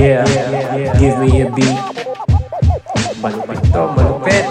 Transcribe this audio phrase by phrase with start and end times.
[0.00, 0.24] Yeah,
[0.96, 1.76] give me a beat.
[3.20, 4.44] Malupit to, malupit.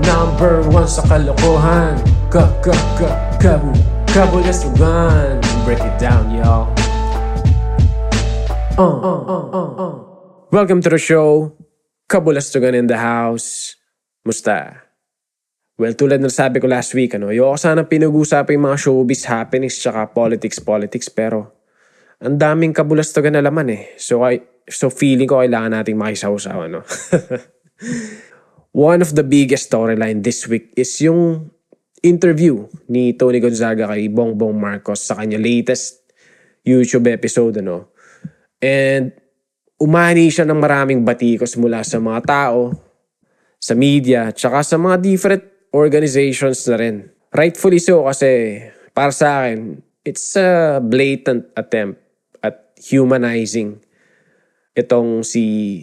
[0.00, 2.00] Number one sa kalokohan.
[2.32, 3.68] Ka, ka, ka, kabu,
[4.08, 5.44] kabulastugan.
[5.68, 6.72] Break it down, y'all.
[8.80, 9.94] Uh, uh, uh, uh, uh.
[10.48, 11.52] Welcome to the show.
[12.08, 13.76] Kabulastugan in the house.
[14.24, 14.88] Musta?
[15.76, 19.76] Well, tulad ng sabi ko last week, ano, ayoko sana pinag-usapan yung mga showbiz happenings
[19.76, 21.57] tsaka politics-politics, pero
[22.18, 23.82] ang daming kabulastugan na laman eh.
[23.94, 26.82] So, I, so feeling ko kailangan nating makisawsaw, ano.
[28.74, 31.50] One of the biggest storyline this week is yung
[32.02, 36.10] interview ni Tony Gonzaga kay Bongbong Marcos sa kanya latest
[36.66, 37.94] YouTube episode, ano.
[38.58, 39.14] And
[39.78, 42.74] umani siya ng maraming batikos mula sa mga tao,
[43.62, 46.96] sa media, tsaka sa mga different organizations na rin.
[47.30, 48.58] Rightfully so kasi
[48.90, 52.07] para sa akin, it's a blatant attempt at
[52.78, 53.82] humanizing
[54.78, 55.82] itong si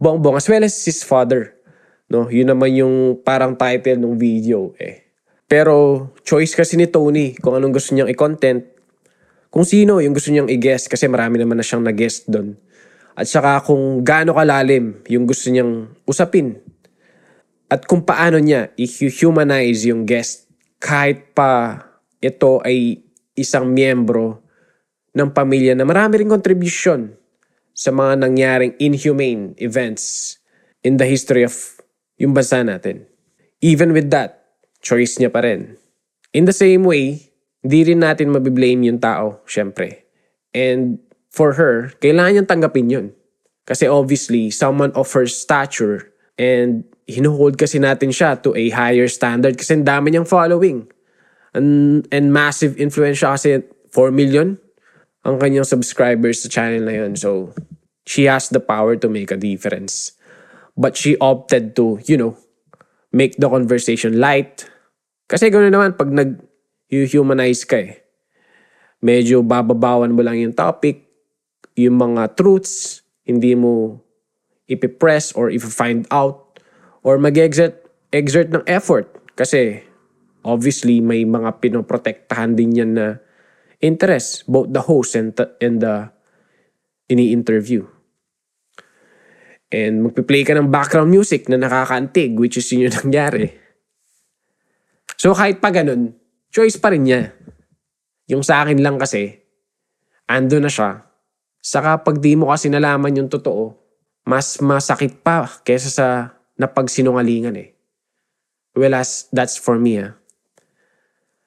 [0.00, 1.52] Bongbong as well as his father.
[2.08, 5.12] No, yun naman yung parang title ng video eh.
[5.44, 8.64] Pero choice kasi ni Tony kung anong gusto niyang i-content,
[9.52, 12.56] kung sino yung gusto niyang i-guest kasi marami naman na siyang nag-guest doon.
[13.12, 16.56] At saka kung gaano kalalim yung gusto niyang usapin.
[17.68, 20.48] At kung paano niya i-humanize yung guest
[20.80, 21.82] kahit pa
[22.24, 23.04] ito ay
[23.36, 24.39] isang miyembro
[25.14, 27.14] ng pamilya na marami ring contribution
[27.74, 30.36] sa mga nangyaring inhumane events
[30.84, 31.54] in the history of
[32.20, 33.08] yung bansa natin.
[33.64, 34.44] Even with that,
[34.84, 35.76] choice niya pa rin.
[36.32, 40.08] In the same way, hindi rin natin mabiblame yung tao, syempre.
[40.56, 43.06] And for her, kailangan niyang tanggapin yun.
[43.68, 49.58] Kasi obviously, someone of her stature and hinuhold kasi natin siya to a higher standard
[49.58, 50.88] kasi ang dami niyang following.
[51.50, 53.50] And, and massive influence siya kasi
[53.90, 54.56] 4 million
[55.24, 57.12] ang kanyang subscribers sa channel na yun.
[57.16, 57.52] So,
[58.08, 60.16] she has the power to make a difference.
[60.76, 62.40] But she opted to, you know,
[63.12, 64.64] make the conversation light.
[65.28, 68.00] Kasi gano'n naman pag nag-humanize ka eh.
[69.04, 71.08] Medyo bababawan mo lang yung topic,
[71.76, 74.00] yung mga truths, hindi mo
[74.70, 76.58] ipipress or if find out
[77.02, 77.76] or mag-exert
[78.10, 79.06] exert ng effort.
[79.34, 79.82] Kasi
[80.42, 83.06] obviously may mga pinoprotektahan din yan na
[83.80, 86.12] interest, both the host and, the, and the
[87.08, 87.84] ini-interview.
[89.70, 93.56] And magpi-play ka ng background music na nakakaantig, which is yun yung nangyari.
[95.16, 96.16] So kahit pa ganun,
[96.52, 97.32] choice pa rin niya.
[98.30, 99.40] Yung sa akin lang kasi,
[100.30, 101.02] ando na siya.
[101.60, 103.74] Saka pag di mo kasi nalaman yung totoo,
[104.24, 106.06] mas masakit pa kesa sa
[106.56, 107.74] napagsinungalingan eh.
[108.78, 110.14] Well, as, that's for me ah.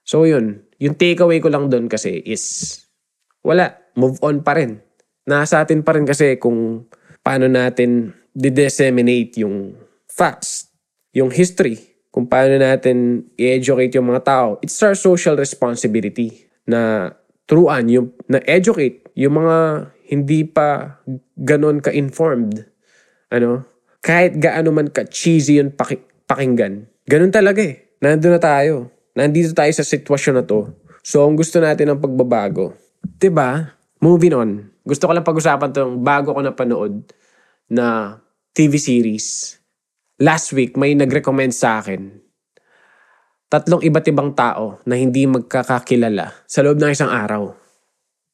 [0.03, 2.75] So yun, yung takeaway ko lang doon kasi is,
[3.39, 4.83] wala, move on pa rin.
[5.23, 6.91] Nasa atin pa rin kasi kung
[7.23, 9.79] paano natin disseminate yung
[10.11, 10.67] facts,
[11.15, 11.79] yung history,
[12.11, 14.47] kung paano natin i-educate yung mga tao.
[14.59, 17.09] It's our social responsibility na
[17.47, 20.99] turuan, yung, na educate yung mga hindi pa
[21.33, 22.69] ganon ka-informed.
[23.33, 23.65] Ano?
[24.03, 26.85] Kahit gaano man ka-cheesy yung paki- pakinggan.
[27.09, 27.97] Ganon talaga eh.
[28.03, 28.92] Nandun na tayo.
[29.13, 30.73] Nandito tayo sa sitwasyon na to.
[31.05, 32.73] So, ang gusto natin ng pagbabago.
[32.73, 33.49] ba diba?
[34.01, 34.49] Moving on.
[34.83, 37.07] Gusto ko lang pag-usapan tong bago ko napanood
[37.69, 38.17] na
[38.51, 39.57] TV series.
[40.19, 42.23] Last week, may nag-recommend sa akin
[43.53, 47.53] tatlong iba't ibang tao na hindi magkakakilala sa loob ng isang araw.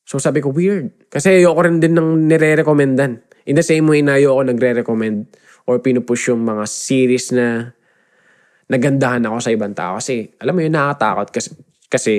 [0.08, 1.12] So sabi ko, weird.
[1.12, 3.20] Kasi ayoko rin din ng nire-recommendan.
[3.44, 5.28] In the same way na ayoko nagre-recommend
[5.68, 7.76] or pinupush yung mga series na
[8.70, 9.98] nagandahan ako sa ibang tao.
[9.98, 11.28] Kasi, alam mo yun, nakakatakot.
[11.34, 11.50] Kasi,
[11.90, 12.14] kasi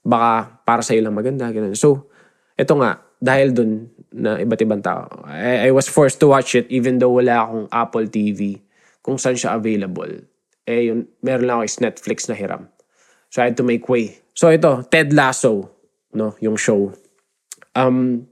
[0.00, 1.50] baka para sa lang maganda.
[1.50, 1.74] Ganun.
[1.76, 2.08] So,
[2.54, 6.70] ito nga, dahil dun na iba't ibang tao, I, I was forced to watch it
[6.72, 8.62] even though wala akong Apple TV
[9.04, 10.30] kung saan siya available
[10.70, 12.70] eh yun, meron lang ako is Netflix na hiram.
[13.30, 14.22] So I had to make way.
[14.34, 15.70] So ito, Ted Lasso,
[16.14, 16.94] no, yung show.
[17.74, 18.30] Um,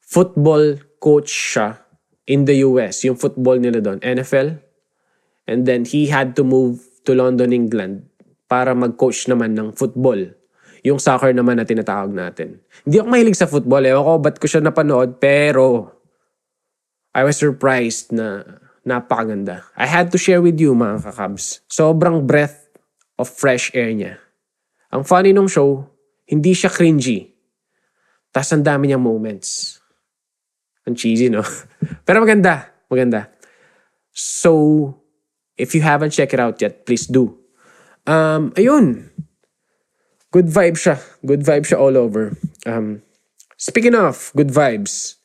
[0.00, 1.80] football coach siya
[2.28, 4.60] in the US, yung football nila doon, NFL.
[5.50, 8.06] And then he had to move to London, England
[8.46, 10.30] para mag-coach naman ng football.
[10.86, 12.62] Yung soccer naman na tinatawag natin.
[12.86, 13.82] Hindi ako mahilig sa football.
[13.82, 15.90] Ewan ko ba't ko siya napanood, pero
[17.10, 18.46] I was surprised na
[18.86, 19.66] napakaganda.
[19.74, 21.66] I had to share with you mga kakabs.
[21.66, 22.70] Sobrang breath
[23.18, 24.22] of fresh air niya.
[24.94, 25.90] Ang funny nung show,
[26.30, 27.26] hindi siya cringy.
[28.30, 29.82] Tapos ang dami niyang moments.
[30.86, 31.42] Ang cheesy, no?
[32.06, 32.70] Pero maganda.
[32.86, 33.30] Maganda.
[34.14, 34.94] So,
[35.60, 37.36] if you haven't checked it out yet, please do.
[38.08, 39.12] Um, ayun.
[40.32, 40.96] Good vibe siya.
[41.20, 42.32] Good vibe siya all over.
[42.64, 43.02] Um,
[43.60, 45.20] speaking of good vibes,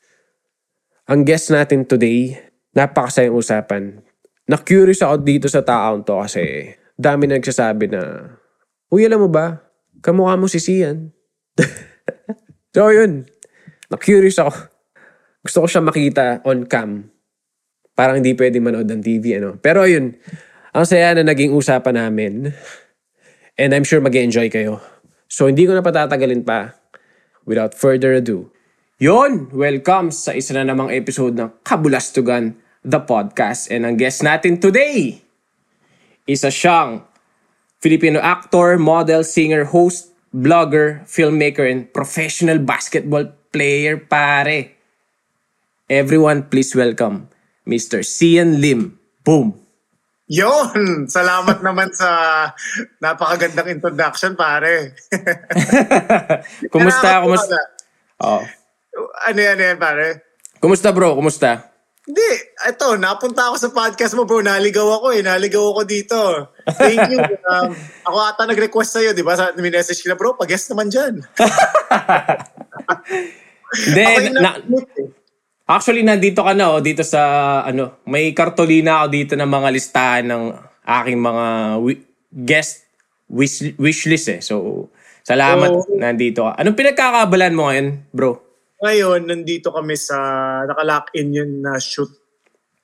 [1.07, 2.35] ang guest natin today,
[2.73, 4.01] napakasayang usapan.
[4.49, 8.01] Na-curious ako dito sa taong to kasi dami na nagsasabi na,
[8.89, 9.61] Uy, alam mo ba?
[10.01, 11.13] Kamukha mo si Sian.
[12.75, 13.25] so, yun.
[13.89, 14.53] Na-curious ako.
[15.45, 17.14] Gusto ko siya makita on cam.
[17.95, 19.55] Parang hindi pwede manood ng TV, ano.
[19.55, 20.11] Pero yun,
[20.75, 22.51] ang saya na naging usapan namin.
[23.55, 24.83] And I'm sure mag enjoy kayo.
[25.31, 26.75] So, hindi ko na patatagalin pa.
[27.47, 28.51] Without further ado,
[28.99, 29.47] Yon!
[29.55, 33.71] Welcome sa isa na namang episode ng Kabulastugan, the podcast.
[33.71, 35.23] And ang guest natin today,
[36.27, 37.07] isa siyang
[37.79, 44.75] Filipino actor, model, singer, host, blogger, filmmaker, and professional basketball player, pare.
[45.87, 47.34] Everyone, please welcome
[47.65, 48.05] Mr.
[48.05, 48.93] Cian Lim.
[49.25, 49.57] Boom!
[50.29, 51.05] Yon!
[51.09, 52.09] Salamat naman sa
[53.01, 54.93] napakagandang introduction, pare.
[56.73, 57.21] kumusta?
[57.25, 57.57] Kumusta?
[58.21, 58.41] Oh.
[59.25, 60.07] Ano yan, ano yan, pare?
[60.61, 61.17] Kumusta bro?
[61.17, 61.73] Kumusta?
[62.05, 62.29] Hindi,
[62.69, 66.19] ito, napunta ako sa podcast mo bro, naligaw ako eh, naligaw ako dito.
[66.77, 67.21] Thank you.
[67.45, 67.77] Um,
[68.09, 69.37] ako ata nag-request sa'yo, di ba?
[69.37, 71.21] Sa, message kita, bro, pag-guest naman dyan.
[73.93, 75.24] Then, na, eh.
[75.65, 80.25] Actually, nandito ka na, oh, dito sa, ano, may kartolina ako dito ng mga listahan
[80.29, 80.43] ng
[80.85, 81.45] aking mga
[81.81, 82.85] wi- guest
[83.29, 84.41] wish, wish list eh.
[84.41, 84.87] So,
[85.25, 85.85] salamat, oh.
[85.97, 86.61] nandito ka.
[86.61, 88.37] Anong pinagkakabalan mo ngayon, bro?
[88.85, 90.17] Ngayon, nandito kami sa,
[90.69, 92.09] naka-lock in yun na shoot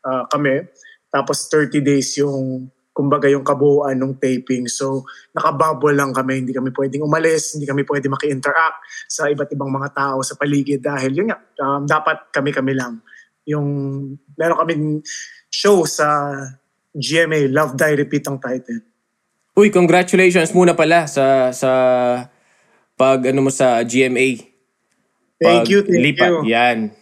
[0.01, 0.65] uh, kami.
[1.13, 2.65] Tapos 30 days yung,
[3.01, 4.69] kumbaga yung kabuuan ng taping.
[4.69, 6.45] So, nakabubble lang kami.
[6.45, 7.57] Hindi kami pwedeng umalis.
[7.57, 10.85] Hindi kami pwedeng maki-interact sa iba't ibang mga tao sa paligid.
[10.85, 13.01] Dahil yun nga, um, dapat kami-kami lang.
[13.49, 13.65] Yung,
[14.37, 15.01] meron kami
[15.49, 16.37] show sa
[16.93, 18.85] GMA, Love Die Repeat ang title.
[19.57, 21.71] Uy, congratulations muna pala sa sa
[22.95, 24.47] pag ano mo sa GMA.
[25.41, 26.29] Thank you, thank lipat.
[26.29, 26.53] you.
[26.53, 26.93] Yan.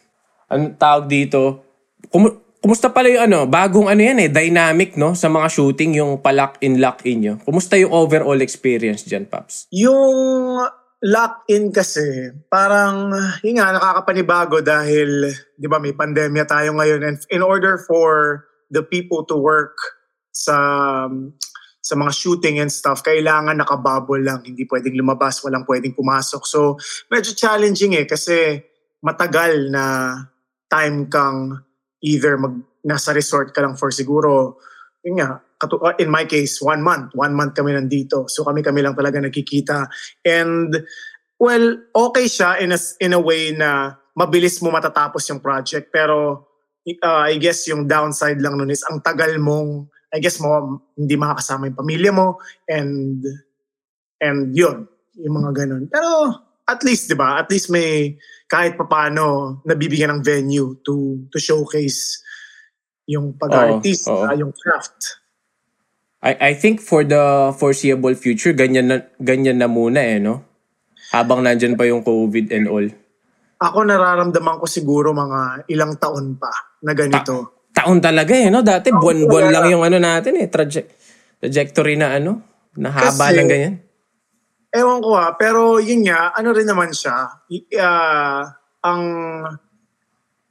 [0.47, 1.61] Ang tawag dito,
[2.07, 6.19] kum- kumusta pala yung ano, bagong ano yan eh, dynamic no, sa mga shooting, yung
[6.19, 7.35] palak in lock in nyo.
[7.43, 9.71] Kumusta yung overall experience dyan, Paps?
[9.71, 10.59] Yung
[10.99, 17.01] lock-in kasi, parang, yun nga, nakakapanibago dahil, di ba, may pandemya tayo ngayon.
[17.07, 19.79] And in order for the people to work
[20.35, 21.07] sa
[21.79, 24.45] sa mga shooting and stuff, kailangan nakabubble lang.
[24.45, 26.43] Hindi pwedeng lumabas, walang pwedeng pumasok.
[26.45, 26.77] So,
[27.09, 28.61] medyo challenging eh kasi
[29.01, 30.13] matagal na
[30.69, 31.65] time kang
[32.03, 34.59] either mag, nasa resort ka lang for siguro,
[35.03, 37.11] yun nga, uh, in my case, one month.
[37.15, 38.29] One month kami nandito.
[38.31, 39.87] So kami-kami lang talaga nagkikita.
[40.23, 40.85] And,
[41.39, 45.91] well, okay siya in a, in a way na mabilis mo matatapos yung project.
[45.91, 46.47] Pero,
[46.87, 51.13] uh, I guess yung downside lang nun is ang tagal mong I guess mo hindi
[51.13, 53.21] makakasama yung pamilya mo and
[54.17, 54.89] and yun,
[55.21, 55.85] yung mga ganun.
[55.85, 56.33] Pero
[56.69, 57.41] at least, 'di ba?
[57.41, 58.13] At least may
[58.45, 62.21] kahit papaano nabibigyan ng venue to to showcase
[63.09, 64.33] yung pag-artist, oh, oh.
[64.37, 65.17] Yung craft.
[66.21, 70.45] I I think for the foreseeable future ganyan na ganyan na muna eh, no?
[71.09, 72.85] Habang nandiyan pa yung COVID and all.
[73.59, 76.53] Ako nararamdaman ko siguro mga ilang taon pa
[76.85, 77.65] na ganito.
[77.73, 78.61] Ta- taon talaga eh, no?
[78.61, 80.87] Dati buwan-buwan lang yung ano natin eh, traje-
[81.41, 82.45] trajectory na ano,
[82.77, 83.75] nahaba lang ganyan.
[84.69, 87.41] Ewan ko ha, pero yun nga, ano rin naman siya,
[87.81, 88.41] uh,
[88.85, 89.03] ang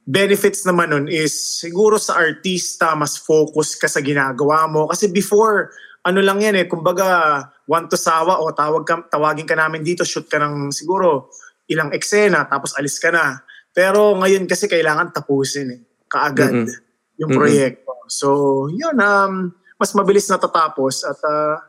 [0.03, 4.91] benefits naman nun is siguro sa artista mas focus ka sa ginagawa mo.
[4.91, 5.71] Kasi before,
[6.03, 10.03] ano lang yan eh, kumbaga, one to sawa o tawag ka, tawagin ka namin dito,
[10.03, 11.31] shoot ka ng siguro
[11.71, 13.39] ilang eksena, tapos alis ka na.
[13.71, 16.53] Pero ngayon kasi kailangan tapusin eh, kaagad.
[16.53, 16.89] Mm-hmm
[17.19, 17.91] yung proyekto.
[17.91, 18.09] Mm-hmm.
[18.09, 18.27] So,
[18.71, 21.59] yun, um, mas mabilis natatapos at uh,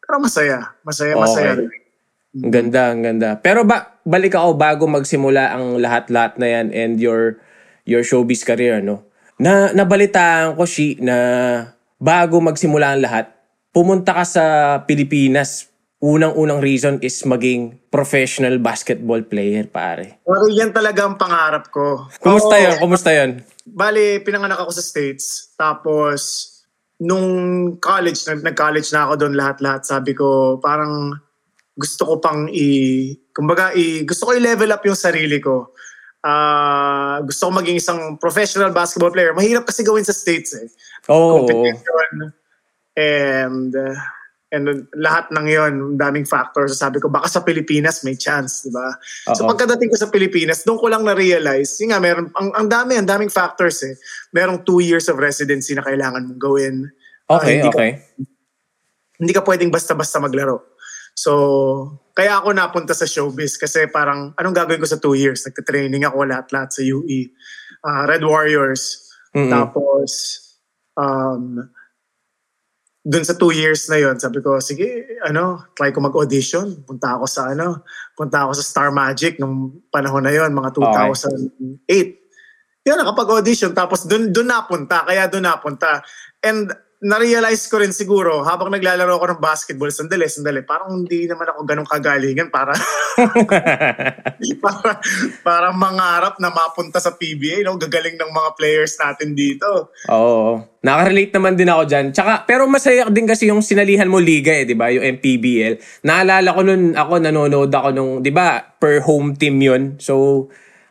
[0.00, 0.74] pero masaya.
[0.86, 1.22] Masaya, okay.
[1.22, 1.52] masaya.
[2.36, 3.30] Ang ganda, ang ganda.
[3.42, 7.42] Pero ba, balik ako bago magsimula ang lahat-lahat na yan and your
[7.82, 9.06] your showbiz career, no?
[9.40, 11.16] Na nabalitaan ko si na
[11.98, 13.34] bago magsimula ang lahat,
[13.74, 14.44] pumunta ka sa
[14.86, 15.68] Pilipinas.
[16.00, 20.24] Unang-unang reason is maging professional basketball player, pare.
[20.24, 22.08] Pero yan talaga ang pangarap ko.
[22.24, 22.74] Kumusta oh, yun?
[22.80, 23.44] Kumusta yun?
[23.74, 25.54] bali, pinanganak ako sa States.
[25.54, 26.20] Tapos,
[27.00, 27.26] nung
[27.78, 31.16] college, nag-college na ako doon lahat-lahat, sabi ko, parang
[31.80, 33.08] gusto ko pang i...
[33.32, 35.72] Kumbaga, i, gusto ko i-level up yung sarili ko.
[36.20, 39.32] Uh, gusto ko maging isang professional basketball player.
[39.32, 40.68] Mahirap kasi gawin sa States eh.
[41.08, 41.40] Oh.
[41.40, 42.36] Competition.
[43.00, 43.72] And...
[43.72, 43.96] Uh,
[44.50, 44.66] And
[44.98, 46.74] lahat ng yon, daming factors.
[46.74, 48.98] Sabi ko, baka sa Pilipinas may chance, di ba?
[49.30, 52.98] So pagkadating ko sa Pilipinas, doon ko lang na-realize, yun nga, meron, ang, ang dami,
[52.98, 53.94] ang daming factors eh.
[54.34, 56.90] Merong two years of residency na kailangan mong gawin.
[57.30, 57.90] Okay, uh, hindi okay.
[57.94, 58.26] Ka,
[59.22, 60.66] hindi ka pwedeng basta-basta maglaro.
[61.20, 61.32] So,
[62.16, 65.44] kaya ako napunta sa showbiz kasi parang anong gagawin ko sa two years?
[65.44, 67.28] Nagka-training ako lahat-lahat sa UE.
[67.84, 69.12] Uh, Red Warriors.
[69.36, 69.52] Mm-mm.
[69.52, 70.08] Tapos,
[70.96, 71.60] um,
[73.04, 76.88] dun sa two years na yon sabi ko, sige, ano, try ko mag-audition.
[76.88, 77.84] Punta ako sa, ano,
[78.16, 81.84] punta ako sa Star Magic nung panahon na yon mga 2008.
[82.88, 83.76] Yun, nakapag-audition.
[83.76, 85.04] Tapos dun, dun napunta.
[85.04, 86.00] Kaya dun napunta.
[86.40, 91.48] And na-realize ko rin siguro habang naglalaro ako ng basketball, sandali, sandali, parang hindi naman
[91.48, 92.76] ako ganun kagalingan para
[94.64, 95.00] para,
[95.40, 97.80] para mangarap na mapunta sa PBA, no?
[97.80, 99.96] gagaling ng mga players natin dito.
[100.12, 100.60] Oo.
[100.84, 102.06] Nakarelate naman din ako dyan.
[102.12, 104.92] Tsaka, pero masaya din kasi yung sinalihan mo liga eh, di ba?
[104.92, 106.04] Yung MPBL.
[106.04, 109.96] Naalala ko nun, ako nanonood ako nung, di ba, per home team yun.
[109.96, 110.48] So,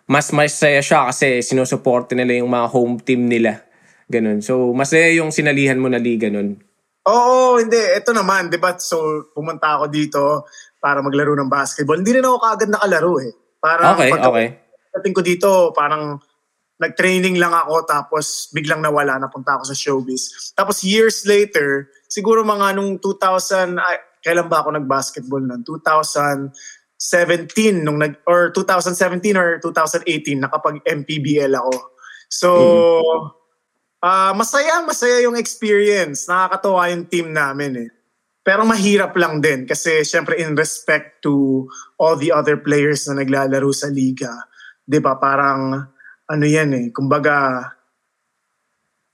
[0.09, 3.68] mas masaya siya kasi sinusuporte nila yung mga home team nila.
[4.09, 4.41] Ganun.
[4.41, 6.57] So, masaya yung sinalihan mo na liga nun.
[7.05, 7.77] Oo, hindi.
[7.77, 8.73] Ito naman, di ba?
[8.81, 10.21] So, pumunta ako dito
[10.81, 12.01] para maglaro ng basketball.
[12.01, 13.31] Hindi rin ako kaagad nakalaro eh.
[13.61, 14.47] Parang Okay, pag- okay.
[14.89, 16.17] Pagdating ko dito, parang
[16.79, 20.55] nag-training lang ako tapos biglang nawala, napunta ako sa showbiz.
[20.55, 25.61] Tapos years later, siguro mga nung 2000, ay, kailan ba ako nag-basketball nun?
[25.67, 31.75] 2017 nung nag or 2017 or 2018 nakapag MPBL ako.
[32.31, 32.49] So
[33.99, 36.27] ah masaya masaya yung experience.
[36.27, 37.89] Nakakatuwa yung team namin eh.
[38.41, 41.67] Pero mahirap lang din kasi syempre in respect to
[41.99, 44.31] all the other players na naglalaro sa liga.
[44.87, 45.19] 'Di ba?
[45.19, 45.75] Parang
[46.25, 46.87] ano yan eh.
[46.89, 47.67] Kumbaga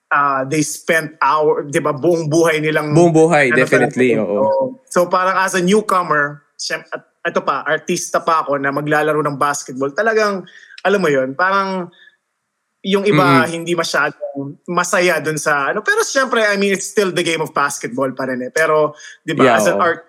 [0.08, 4.14] ah they spent hour, 'di ba, buong buhay nilang Buong buhay, ano definitely.
[4.16, 4.80] talaga, Oo.
[4.88, 9.36] So parang as a newcomer, syem- at ito pa, artista pa ako na maglalaro ng
[9.36, 9.90] basketball.
[9.90, 10.46] Talagang,
[10.86, 11.90] alam mo yon parang
[12.86, 13.50] yung iba Mm-mm.
[13.50, 15.82] hindi masyadong masaya dun sa ano.
[15.82, 18.52] Pero syempre, I mean, it's still the game of basketball pa rin eh.
[18.52, 20.06] Pero, di ba, Yeah, as an art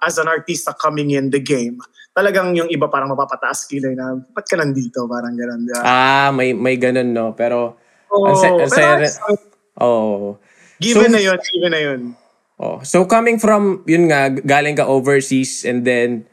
[0.00, 1.80] as an artista coming in the game,
[2.12, 5.06] talagang yung iba parang mapapataas kilay na, ba't ka nandito?
[5.06, 5.60] Parang gano'n.
[5.62, 5.80] di ba?
[5.80, 7.32] Ah, may may ganun, no?
[7.32, 7.78] Pero,
[8.10, 9.16] Oo, ang sa- ang pero saya rin-
[9.78, 10.36] oh.
[10.76, 12.00] given So- na yun, given na yun.
[12.58, 16.26] Oh, so coming from yun nga galing ka overseas and then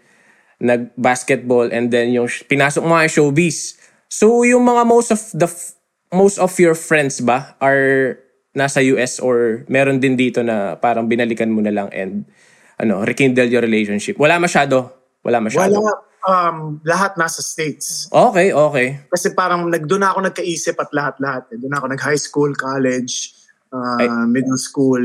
[0.58, 3.78] nag-basketball and then yung pinasok mo yung showbiz.
[4.08, 5.75] So yung mga most of the f-
[6.14, 8.18] most of your friends ba are
[8.56, 12.24] nasa US or meron din dito na parang binalikan mo na lang and
[12.80, 14.20] ano, rekindle your relationship.
[14.20, 14.92] Wala masyado.
[15.24, 15.80] Wala masyado.
[15.80, 15.94] Wala,
[16.28, 18.12] um, lahat nasa States.
[18.12, 19.00] Okay, okay.
[19.10, 21.44] Kasi parang nag, doon ako nagkaisip at lahat-lahat.
[21.56, 21.58] Eh.
[21.62, 23.32] Doon ako nag-high school, college,
[23.72, 24.08] uh, Ay.
[24.28, 25.02] middle school,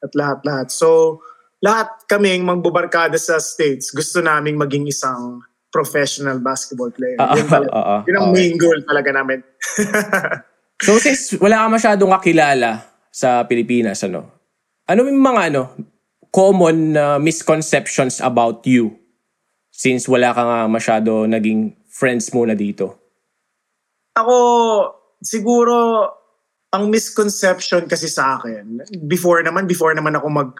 [0.00, 0.72] at lahat-lahat.
[0.72, 1.20] So,
[1.60, 7.18] lahat kaming magbubarkada sa States, gusto naming maging isang professional basketball player.
[7.18, 8.36] Ah, yun, talaga, ah, ah, yun ang okay.
[8.36, 9.38] main goal talaga namin.
[10.80, 14.32] So since wala ka masyadong kakilala sa Pilipinas, ano?
[14.88, 15.76] Ano yung mga ano,
[16.32, 18.96] common na misconceptions about you
[19.68, 22.96] since wala ka nga masyado naging friends muna dito?
[24.16, 24.36] Ako,
[25.20, 26.08] siguro,
[26.72, 30.50] ang misconception kasi sa akin, before naman, before naman ako mag,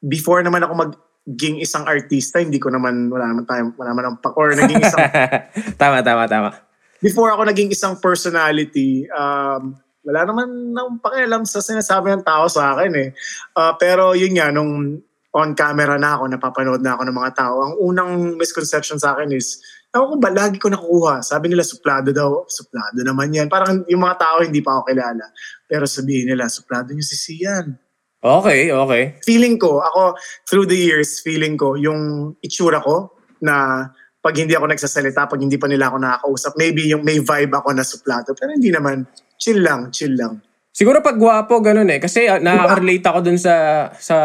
[0.00, 0.74] before naman ako
[1.22, 4.82] maging isang artista, hindi ko naman, wala naman tayo, wala naman ang, pa- or naging
[4.82, 5.02] isang
[5.80, 6.50] tama, tama, tama.
[6.98, 12.74] before ako naging isang personality, um, wala naman akong pakialam sa sinasabi ng tao sa
[12.74, 13.08] akin eh.
[13.54, 14.98] Ah, pero yun nga, nung
[15.32, 19.30] on camera na ako, napapanood na ako ng mga tao, ang unang misconception sa akin
[19.32, 19.62] is,
[19.92, 21.20] ako ba, lagi ko nakukuha.
[21.20, 22.48] Sabi nila, suplado daw.
[22.48, 23.52] Suplado naman yan.
[23.52, 25.26] Parang yung mga tao hindi pa ako kilala.
[25.68, 27.76] Pero sabihin nila, suplado niyo si Sian.
[28.22, 29.18] Okay, okay.
[29.26, 30.14] Feeling ko, ako,
[30.46, 33.10] through the years, feeling ko, yung itsura ko,
[33.42, 33.90] na
[34.22, 37.74] pag hindi ako nagsasalita, pag hindi pa nila ako nakakausap, maybe yung may vibe ako
[37.74, 38.30] na suplado.
[38.38, 39.02] Pero hindi naman.
[39.42, 40.38] Chill lang, chill lang.
[40.70, 41.98] Siguro pag gwapo, ganun eh.
[41.98, 44.16] Kasi uh, nakaka-relate ako dun sa sa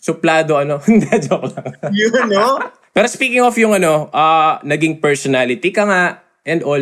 [0.00, 0.80] suplado, ano.
[0.88, 1.92] Hindi, joke lang.
[1.92, 2.56] Yun, no?
[2.96, 6.80] Pero speaking of yung ano, ah naging personality ka nga and all,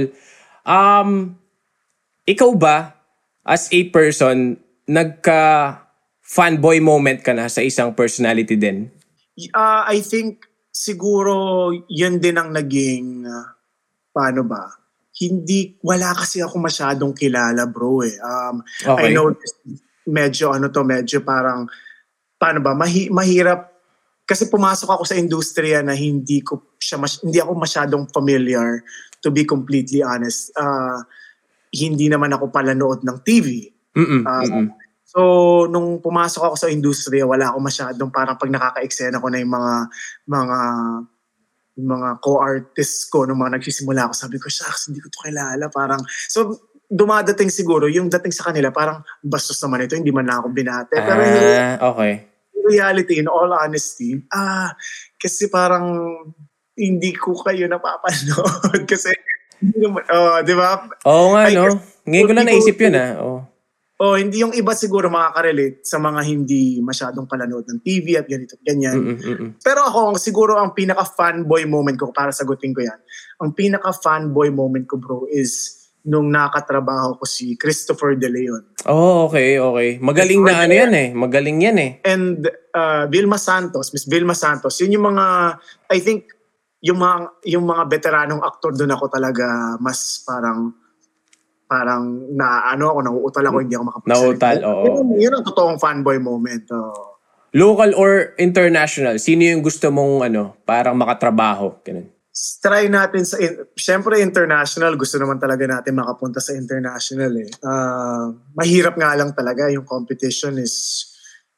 [0.63, 1.35] um,
[2.25, 2.95] ikaw ba,
[3.43, 5.75] as a person, nagka
[6.27, 8.91] fanboy moment ka na sa isang personality din?
[9.55, 10.43] Uh, I think
[10.75, 13.47] siguro yun din ang naging, uh,
[14.11, 14.67] paano ba?
[15.17, 18.17] Hindi, wala kasi ako masyadong kilala bro eh.
[18.21, 18.61] Um,
[19.01, 19.13] I Okay.
[19.17, 19.33] know
[20.07, 21.67] medyo ano to, medyo parang,
[22.37, 23.73] paano ba, mahi, mahirap,
[24.27, 28.83] kasi pumasok ako sa industriya na hindi ko siya, mas, hindi ako masyadong familiar,
[29.23, 30.53] to be completely honest.
[30.55, 31.01] Uh,
[31.75, 33.67] hindi naman ako palanood ng TV.
[33.97, 34.67] Mm-mm, Ah, mm-mm.
[35.07, 35.21] So,
[35.71, 39.75] nung pumasok ako sa industriya, wala ako masyadong parang pag nakaka-eksena ko na yung mga
[40.27, 40.59] mga
[41.77, 45.69] yung mga co-artists ko nung mga nagsisimula ako, sabi ko, shucks, hindi ko to kilala.
[45.69, 46.57] Parang, so,
[46.89, 50.97] dumadating siguro, yung dating sa kanila, parang, bastos naman ito, hindi man lang ako binate.
[50.97, 52.13] Pero hindi, Ah, okay.
[52.67, 54.73] reality, in all honesty, ah,
[55.21, 56.03] kasi parang
[56.75, 59.13] hindi ko kayo napapanood kasi
[60.11, 60.83] oh, di ba?
[61.07, 61.63] Oo nga, I no?
[61.79, 63.11] guess, Ngayon ko lang naisip yun, ah.
[63.21, 63.41] Oh.
[63.97, 68.61] Oh, hindi yung iba siguro makaka-relate sa mga hindi masyadong palanood ng TV at ganito,
[68.61, 68.93] ganyan.
[68.93, 69.51] Mm-mm, mm-mm.
[69.65, 73.01] Pero ako, ang- siguro ang pinaka-fanboy moment ko, para sagutin ko yan,
[73.41, 78.63] ang pinaka-fanboy moment ko, bro, is nung nakatrabaho ko si Christopher De Leon.
[78.85, 79.99] Oh, okay, okay.
[79.99, 81.09] Magaling na ano yan eh.
[81.17, 81.91] Magaling yan eh.
[82.07, 85.57] And uh, Vilma Santos, Miss Vilma Santos, yun yung mga,
[85.91, 86.31] I think,
[86.85, 90.71] yung mga, yung mga veteranong aktor doon ako talaga mas parang,
[91.67, 94.23] parang na ano ako, nauutal ako, hindi ako makapagsalita.
[94.23, 94.85] Nauutal, oo.
[94.87, 96.63] Yun, yun ang totoong fanboy moment.
[96.71, 97.19] Oh.
[97.53, 101.83] Local or international, sino yung gusto mong ano, parang makatrabaho?
[101.83, 102.15] Ganun.
[102.61, 108.29] try natin sa in- syempre international gusto naman talaga natin makapunta sa international eh Ah,
[108.53, 111.09] mahirap nga lang talaga yung competition is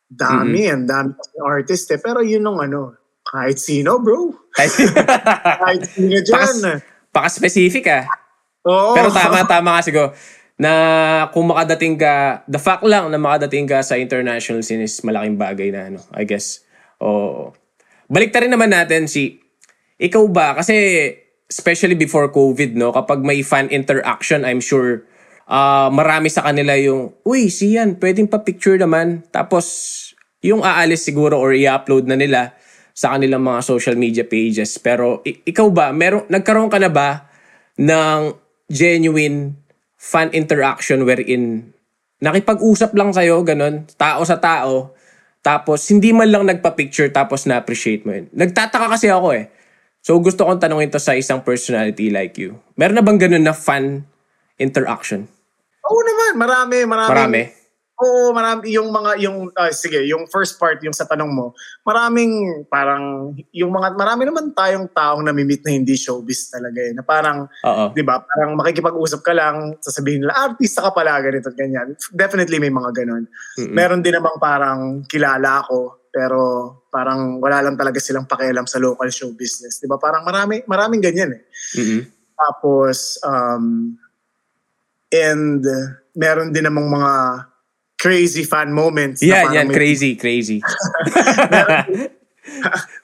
[0.06, 2.94] dami ang dami artist eh pero yun nung ano
[3.26, 6.78] kahit sino bro kahit sino dyan
[7.10, 8.06] Paka-specific ah.
[8.68, 8.92] Oo.
[8.92, 10.12] Pero tama, tama kasi ko
[10.58, 10.72] na
[11.30, 15.70] kung makadating ka, the fact lang na makadating ka sa international scene is malaking bagay
[15.70, 16.66] na ano, I guess.
[16.98, 17.54] Oo.
[18.10, 19.38] Balik rin naman natin si,
[20.02, 20.74] ikaw ba, kasi
[21.46, 25.06] especially before COVID, no, kapag may fan interaction, I'm sure
[25.48, 29.24] ah, marami sa kanila yung, uy, siyan, pwedeng pa picture naman.
[29.32, 29.64] Tapos,
[30.44, 32.54] yung aalis siguro or i-upload na nila
[32.92, 34.76] sa kanilang mga social media pages.
[34.78, 37.30] Pero ikaw ba, meron, nagkaroon ka na ba
[37.78, 39.56] ng genuine
[39.98, 41.72] fan interaction wherein
[42.22, 44.94] nakipag-usap lang sa'yo, ganun, tao sa tao,
[45.42, 48.26] tapos hindi man lang nagpa-picture tapos na-appreciate mo yun.
[48.34, 49.50] Nagtataka kasi ako eh.
[50.02, 52.58] So gusto kong tanongin to sa isang personality like you.
[52.78, 54.06] Meron na bang ganun na fan
[54.58, 55.26] interaction?
[55.88, 57.10] Oo naman, marami, marami.
[57.10, 57.42] Marami?
[57.98, 58.70] Oo, marami.
[58.78, 61.50] Yung mga, yung, ah, sige, yung first part, yung sa tanong mo,
[61.82, 66.94] maraming parang, yung mga, marami naman tayong taong namimit na hindi showbiz talaga eh.
[66.94, 67.50] Na parang,
[67.98, 71.98] di ba, parang makikipag-usap ka lang, sasabihin nila, artista ka pala, ganito, ganyan.
[72.14, 73.26] Definitely may mga ganon.
[73.58, 73.74] Mm-mm.
[73.74, 76.40] Meron din namang parang kilala ako, pero
[76.94, 79.82] parang wala lang talaga silang pakialam sa local show business.
[79.82, 79.98] Di ba?
[79.98, 81.42] Parang marami, maraming ganyan eh.
[81.74, 82.02] Mm-mm.
[82.38, 83.98] Tapos, um,
[85.10, 87.12] and uh, meron din namang mga
[87.98, 89.20] crazy fan moments.
[89.20, 90.62] na Yan, may- Crazy, crazy.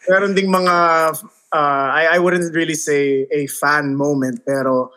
[0.09, 0.75] meron ding mga,
[1.53, 4.91] uh, I, I wouldn't really say a fan moment, pero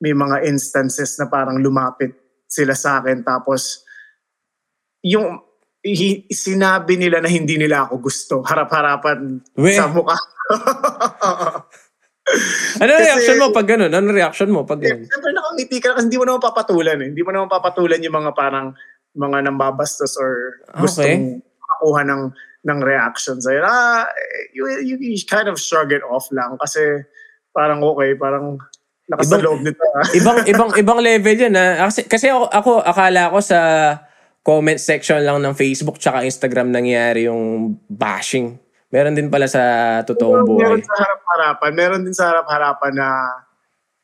[0.00, 2.16] may mga instances na parang lumapit
[2.48, 3.22] sila sa akin.
[3.22, 3.84] Tapos,
[5.04, 5.38] yung
[5.84, 8.42] hi- sinabi nila na hindi nila ako gusto.
[8.42, 9.76] Harap-harapan We.
[9.76, 10.16] sa mukha.
[12.82, 13.92] ano Kasi- reaction mo pag ganun?
[13.92, 15.06] Ano reaction mo pag ganun?
[15.06, 17.08] Siyempre nakangiti ka kasi hindi mo naman papatulan eh.
[17.12, 18.74] Hindi mo naman papatulan yung mga parang
[19.12, 22.22] mga nambabastos or gustong makakuha ng
[22.62, 23.66] ng reaction sa'yo.
[23.66, 24.06] Ah,
[24.54, 27.02] you, you, you kind of shrug it off lang kasi
[27.50, 28.56] parang okay, parang
[29.10, 29.82] lakas Ibang- sa loob nito.
[29.82, 30.06] ah.
[30.14, 31.90] ibang ibang ibang level 'yun ah.
[31.90, 33.58] Kasi, kasi ako, ako akala ko sa
[34.46, 38.58] comment section lang ng Facebook tsaka Instagram nangyari yung bashing.
[38.92, 39.62] Meron din pala sa
[40.04, 40.62] totoong buhay.
[40.68, 41.70] Meron sa harap-harapan.
[41.72, 43.08] Meron din sa harap-harapan na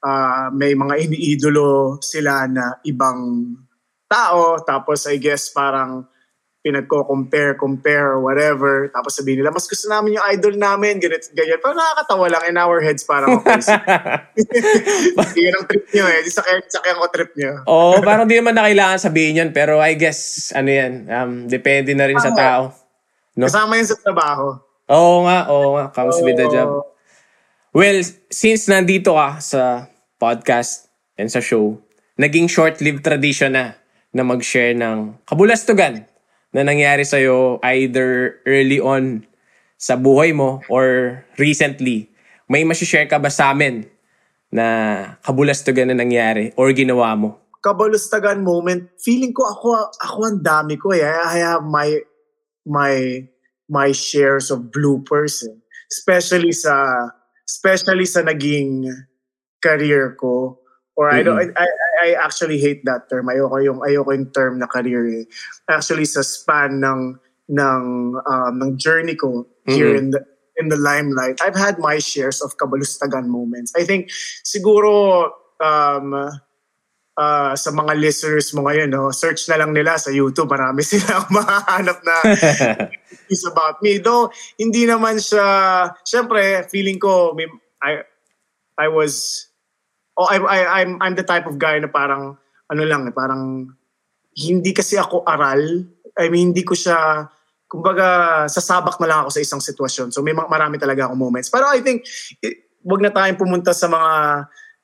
[0.02, 3.54] ah, may mga iniidolo sila na ibang
[4.08, 4.58] tao.
[4.64, 6.08] Tapos I guess parang
[6.58, 8.90] pinagko-compare, compare, whatever.
[8.90, 11.62] Tapos sabihin nila, mas gusto namin yung idol namin, ganito, ganyan.
[11.62, 13.62] Pero nakakatawa lang in our heads parang okay.
[15.16, 16.20] Hindi ang trip nyo eh.
[16.26, 17.52] Di sakyan, sakyan ko trip nyo.
[17.64, 19.50] Oo, parang di naman na kailangan sabihin yun.
[19.54, 22.74] Pero I guess, ano yan, um, depende na rin sa tao.
[23.38, 23.46] No?
[23.46, 24.58] Kasama yun sa trabaho.
[24.90, 25.84] Oo nga, oo nga.
[25.94, 26.84] Comes with the job.
[27.70, 29.86] Well, since nandito ka sa
[30.18, 31.78] podcast and sa show,
[32.18, 33.78] naging short-lived tradition na
[34.18, 36.02] na mag-share ng kabulastugan
[36.50, 39.22] na nangyari sa'yo either early on
[39.78, 42.10] sa buhay mo or recently.
[42.50, 43.86] May masishare ka ba sa amin
[44.50, 44.66] na
[45.22, 47.38] kabulastugan na nangyari or ginawa mo?
[47.62, 51.02] kabalustagan moment, feeling ko ako ako ang dami ko eh.
[51.02, 51.98] I have my
[52.64, 53.24] my
[53.66, 55.56] my shares of bloopers eh.
[55.90, 56.86] Especially sa
[57.44, 58.86] especially sa naging
[59.58, 60.60] career ko
[60.98, 61.66] or I don't I,
[62.02, 63.30] I actually hate that term.
[63.30, 65.24] Ayoko yung ayoko yung term na career eh.
[65.70, 67.14] Actually sa span ng
[67.54, 67.82] ng
[68.18, 70.20] um, ng journey ko here in the
[70.58, 73.70] in the limelight, I've had my shares of kabalustagan moments.
[73.78, 74.10] I think
[74.42, 75.30] siguro
[75.62, 76.34] um
[77.18, 80.46] uh, sa mga listeners mo ngayon, no, search na lang nila sa YouTube.
[80.46, 82.16] Marami silang mahahanap na
[83.34, 83.98] is about me.
[83.98, 85.44] Though, hindi naman siya,
[86.06, 87.50] syempre, feeling ko, may,
[87.82, 88.06] I,
[88.78, 89.46] I was,
[90.18, 92.34] oh, I, I, I'm, I'm the type of guy na parang,
[92.68, 93.70] ano lang, eh, parang,
[94.34, 95.86] hindi kasi ako aral.
[96.18, 97.26] I mean, hindi ko siya,
[97.70, 100.10] kumbaga, sasabak na lang ako sa isang sitwasyon.
[100.10, 101.50] So may ma- marami talaga akong moments.
[101.50, 102.02] Pero I think,
[102.42, 104.12] i- wag na tayong pumunta sa mga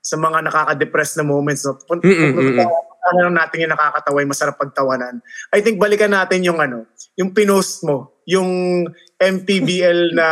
[0.05, 1.65] sa mga nakaka-depress na moments.
[1.65, 1.81] No?
[1.81, 2.93] Pun- Mm-mm, pumunta mm-mm.
[3.09, 5.25] ano natin yung nakakatawa, yung masarap pagtawanan.
[5.49, 6.85] I think balikan natin yung ano,
[7.17, 8.85] yung pinost mo, yung
[9.17, 10.29] MPBL na,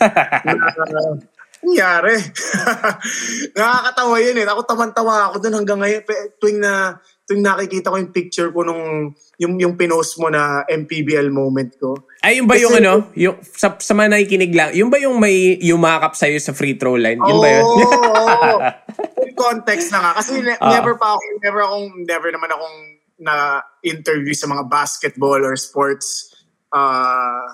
[0.48, 0.54] na
[1.62, 2.18] nangyari.
[3.56, 4.46] Nakakatawa yun eh.
[4.46, 6.02] Ako taman-tawa ako dun hanggang ngayon.
[6.36, 11.30] Tuwing na tuwing nakikita ko yung picture ko nung yung yung pinost mo na MPBL
[11.30, 11.94] moment ko.
[12.20, 12.94] Ay, yung ba yung Kasi- ano?
[13.14, 16.94] Yung, sa, sa mga nakikinig lang, yung ba yung may yumakap sa'yo sa free throw
[16.94, 17.18] line?
[17.18, 17.64] Yun ba yun?
[17.64, 17.78] Oo.
[19.22, 20.10] Yung context na nga.
[20.18, 20.70] Kasi ne- Ah.
[20.72, 22.78] never pa ako, never akong, never naman akong
[23.22, 26.30] na-interview sa mga basketball or sports
[26.70, 27.46] uh,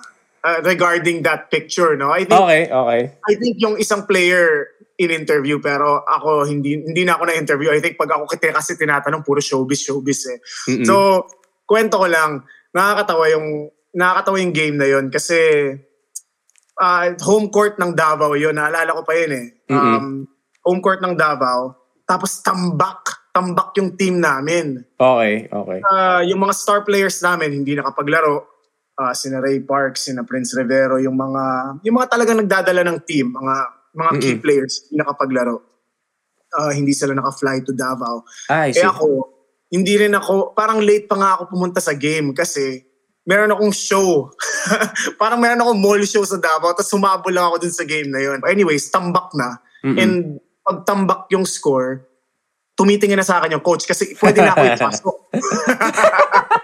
[0.43, 2.11] uh, regarding that picture, no?
[2.11, 3.01] I think, okay, okay.
[3.27, 4.67] I think yung isang player
[4.99, 7.71] in-interview pero ako hindi hindi na ako na-interview.
[7.71, 10.39] I think pag ako kita kasi tinatanong puro showbiz showbiz eh.
[10.67, 10.83] Mm-mm.
[10.83, 11.23] So,
[11.63, 12.43] kwento ko lang,
[12.75, 15.39] nakakatawa yung nakakatawa yung game na yon kasi
[16.83, 18.59] ah, home court ng Davao yun.
[18.59, 19.47] Naalala ko pa yun eh.
[19.71, 20.27] Um,
[20.67, 21.75] home court ng Davao.
[22.03, 23.19] Tapos tambak.
[23.29, 24.83] Tambak yung team namin.
[24.97, 25.79] Okay, okay.
[25.85, 28.58] Ah, yung mga star players namin hindi nakapaglaro.
[28.99, 31.43] Ah, sina Ray Parks, sina Prince Rivero, yung mga
[31.87, 33.55] yung mga talagang nagdadala ng team, mga
[33.95, 34.43] mga key Mm-mm.
[34.43, 35.55] players hindi nakapaglaro.
[36.49, 38.27] Ah, hindi sila naka-fly to Davao.
[38.51, 39.31] Ah, Eh ako,
[39.71, 42.83] hindi rin ako, parang late pa nga ako pumunta sa game kasi
[43.23, 44.33] meron akong show.
[45.21, 48.19] parang meron akong mall show sa Davao tapos sumabol lang ako dun sa game na
[48.19, 48.41] yun.
[48.43, 49.61] Anyways, tambak na.
[49.85, 49.95] Mm-mm.
[49.95, 50.13] And
[50.65, 52.03] pag tambak yung score,
[52.73, 55.15] tumitingin na sa akin yung coach kasi pwede na ako ipasok.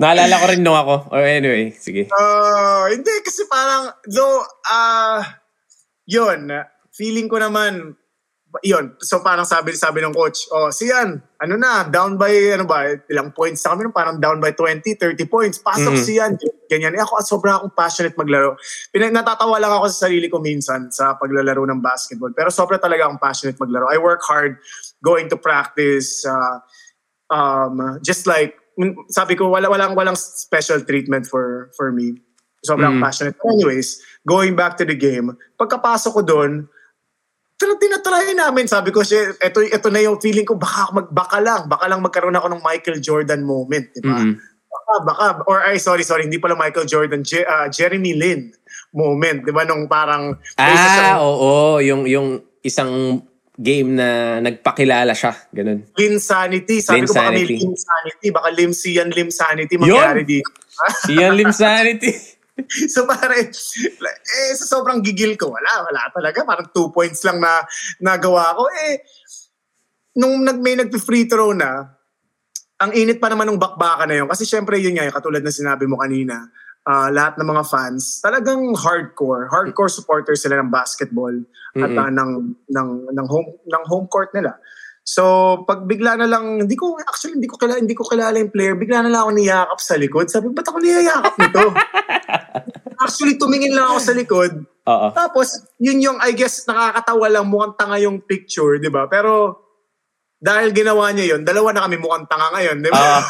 [0.00, 1.10] Naalala ko rin nung ako.
[1.12, 2.08] Or anyway, sige.
[2.12, 5.22] Ah, hindi kasi parang though ah
[6.08, 6.48] yun,
[6.92, 7.96] feeling ko naman
[8.64, 8.96] yun.
[9.04, 13.36] So parang sabi sabi ng coach, oh, siyan, ano na, down by ano ba, ilang
[13.36, 15.60] points sa kami parang down by 20, 30 points.
[15.60, 16.04] Pasok Mhm.
[16.04, 16.32] siyan.
[16.68, 16.96] Ganyan.
[16.96, 18.56] Eh ako sobrang akong passionate maglaro.
[18.88, 22.32] Pinag natatawa lang ako sa sarili ko minsan sa paglalaro ng basketball.
[22.32, 23.92] Pero sobra talaga akong passionate maglaro.
[23.92, 24.56] I work hard
[25.04, 26.58] going to practice uh,
[27.28, 28.56] um just like
[29.08, 32.18] sabi ko wala walang walang special treatment for for me.
[32.62, 33.02] Sobrang Mm.
[33.02, 33.38] passionate.
[33.38, 36.52] Anyways, going back to the game, pagkapasok ko doon,
[37.58, 41.66] tinatry namin, sabi ko siya, ito, ito na yung feeling ko, baka, mag, baka lang,
[41.66, 44.18] baka lang magkaroon ako ng Michael Jordan moment, di ba?
[44.18, 44.38] Mm-mm.
[44.68, 48.50] Baka, baka, or ay, sorry, sorry, hindi pala Michael Jordan, Je- ah, Jeremy Lin
[48.90, 49.66] moment, di ba?
[49.66, 51.78] Nung parang, Ah, oo.
[51.82, 52.28] Yung, yung
[52.62, 53.22] isang
[53.58, 55.34] game na nagpakilala siya.
[55.50, 55.82] Ganun.
[55.98, 56.78] Lin Sanity.
[56.78, 57.56] Sabi Lin ko baka may Sanity.
[57.58, 60.50] Lin Sanity, baka Lim Sian Lim Sanity mangyari dito.
[60.78, 62.38] Si Ian Lim Sanity.
[62.94, 66.46] so pare, eh, sa sobrang gigil ko, wala, wala talaga.
[66.46, 67.66] Parang two points lang na
[67.98, 68.70] nagawa ko.
[68.86, 69.02] Eh,
[70.22, 71.98] nung nag, may nag-free throw na,
[72.78, 74.30] ang init pa naman ng bakbaka na yun.
[74.30, 76.46] Kasi syempre yun nga, katulad na sinabi mo kanina,
[76.86, 79.50] ah, lahat ng mga fans, talagang hardcore.
[79.50, 81.34] Hardcore supporters sila ng basketball
[81.78, 82.02] at Mm-mm.
[82.02, 82.30] ah, ng,
[82.66, 84.58] ng, ng, home, ng home court nila.
[85.08, 85.24] So,
[85.64, 88.76] pag bigla na lang, hindi ko, actually, hindi ko kilala, hindi ko kilala yung player,
[88.76, 90.28] bigla na lang ako niyakap sa likod.
[90.28, 91.64] Sabi, ba't ako niyayakap nito?
[93.08, 94.52] actually, tumingin lang ako sa likod.
[94.84, 95.08] Oo.
[95.16, 99.08] Tapos, yun yung, I guess, nakakatawa lang, mukhang tanga yung picture, di ba?
[99.08, 99.64] Pero,
[100.36, 103.00] dahil ginawa niya yun, dalawa na kami mukhang tanga ngayon, di ba?
[103.00, 103.24] Ah.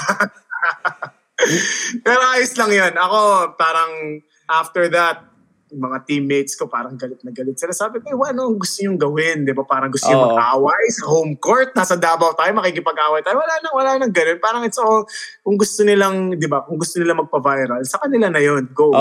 [2.07, 2.93] Pero ayos lang yun.
[2.99, 4.19] Ako, parang,
[4.51, 5.28] after that,
[5.73, 7.73] mga teammates ko parang galit na galit sila.
[7.73, 9.39] Sabi ko, "Eh, ano ang gusto niyong gawin?
[9.45, 9.65] Di ba?
[9.65, 10.27] Parang gusto niyo Oo.
[10.33, 11.73] mag-away sa home court.
[11.77, 13.37] Nasa Davao tayo, makikipag-away tayo.
[13.37, 14.39] Wala nang, wala nang ganun.
[14.41, 15.05] Parang it's all,
[15.43, 18.65] kung gusto nilang, di ba, kung gusto nila magpa-viral, sa kanila na yun.
[18.73, 18.93] Go.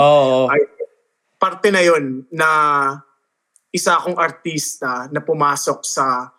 [0.48, 0.60] Ay,
[1.38, 2.48] parte na yun na
[3.70, 6.32] isa akong artista na pumasok sa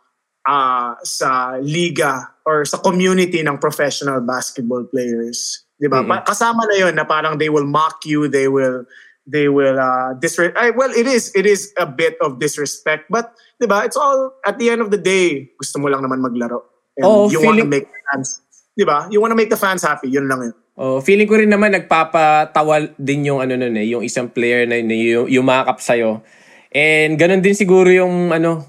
[0.50, 5.62] ah, sa liga or sa community ng professional basketball players.
[5.78, 6.02] 'Di ba?
[6.02, 6.08] Mhm.
[6.10, 8.84] Pa- Kasama na yun na parang they will mock you, they will
[9.30, 13.30] they will uh disre- ay, well it is it is a bit of disrespect but
[13.62, 16.65] 'di ba it's all at the end of the day gusto mo lang naman maglaro
[16.98, 18.42] and Oo, you want to feeling- make the fans
[18.74, 21.36] 'di ba you want to make the fans happy yun lang yun Oh, feeling ko
[21.36, 25.76] rin naman nagpapatawa din yung ano nun eh, yung isang player na, na yu- yumakap
[25.84, 26.24] sa'yo.
[26.72, 28.63] And ganun din siguro yung ano,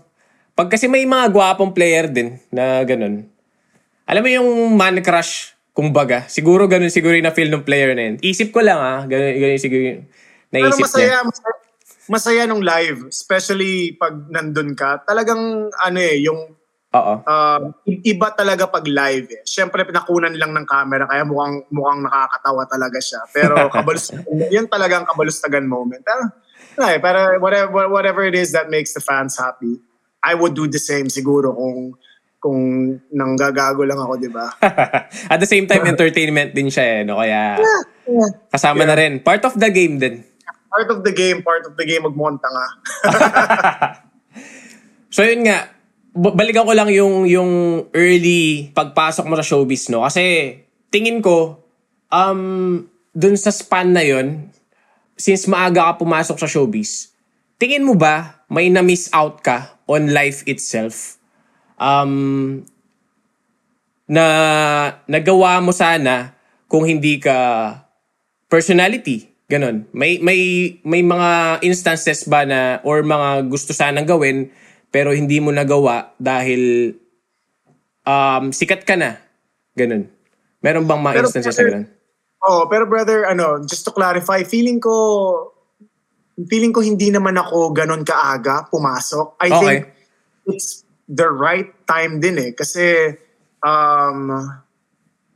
[0.59, 3.31] pag kasi may mga gwapong player din na ganun.
[4.11, 6.27] Alam mo yung man crush, kumbaga.
[6.27, 8.17] Siguro ganun siguro yung na-feel ng player na yun.
[8.27, 10.03] Isip ko lang ah, ganun, ganun siguro yung
[10.51, 11.29] Pero masaya, niya.
[11.31, 11.55] masaya,
[12.11, 15.07] masaya nung live, especially pag nandun ka.
[15.07, 16.59] Talagang ano eh, yung
[16.91, 17.15] Oo.
[17.23, 19.43] uh, iba talaga pag live eh.
[19.47, 23.23] Siyempre pinakunan lang ng camera kaya mukhang mukhang nakakatawa talaga siya.
[23.31, 24.11] Pero kabalus
[24.51, 26.03] yun talagang kabalustagan moment.
[26.03, 26.23] Pero,
[26.83, 29.79] ay, pero whatever whatever it is that makes the fans happy,
[30.19, 31.95] I would do the same siguro kung
[32.41, 32.61] kung
[33.13, 34.49] nanggagago lang ako, di ba?
[35.33, 37.21] At the same time, entertainment din siya eh, no?
[37.21, 37.61] Kaya
[38.51, 39.21] kasama na rin.
[39.21, 40.25] Part of the game din.
[40.71, 42.67] Part of the game, part of the game, magmonta nga.
[45.11, 45.75] So yun nga,
[46.15, 47.51] balikan ko lang yung yung
[47.91, 50.07] early pagpasok mo sa showbiz, no?
[50.07, 50.55] Kasi
[50.87, 51.59] tingin ko,
[52.15, 54.47] um, dun sa span na yun,
[55.19, 57.11] since maaga ka pumasok sa showbiz,
[57.59, 61.19] tingin mo ba may na-miss out ka on life itself?
[61.75, 62.63] Um,
[64.07, 64.25] na
[65.11, 66.39] nagawa mo sana
[66.71, 67.75] kung hindi ka
[68.47, 69.30] personality.
[69.51, 69.91] Ganon.
[69.91, 70.41] May may
[70.87, 74.47] may mga instances ba na or mga gusto sanang gawin
[74.95, 76.95] pero hindi mo nagawa dahil
[78.07, 79.19] um, sikat ka na.
[79.75, 80.07] Ganon.
[80.63, 81.87] Meron bang mga Pero instances na brother, ganon?
[82.41, 84.95] Oh, pero brother, ano, just to clarify, feeling ko
[86.49, 89.35] feeling ko hindi naman ako ganun kaaga pumasok.
[89.43, 89.59] I Okay.
[89.61, 89.81] think
[90.47, 93.19] it's the right time din eh kasi
[93.67, 94.31] um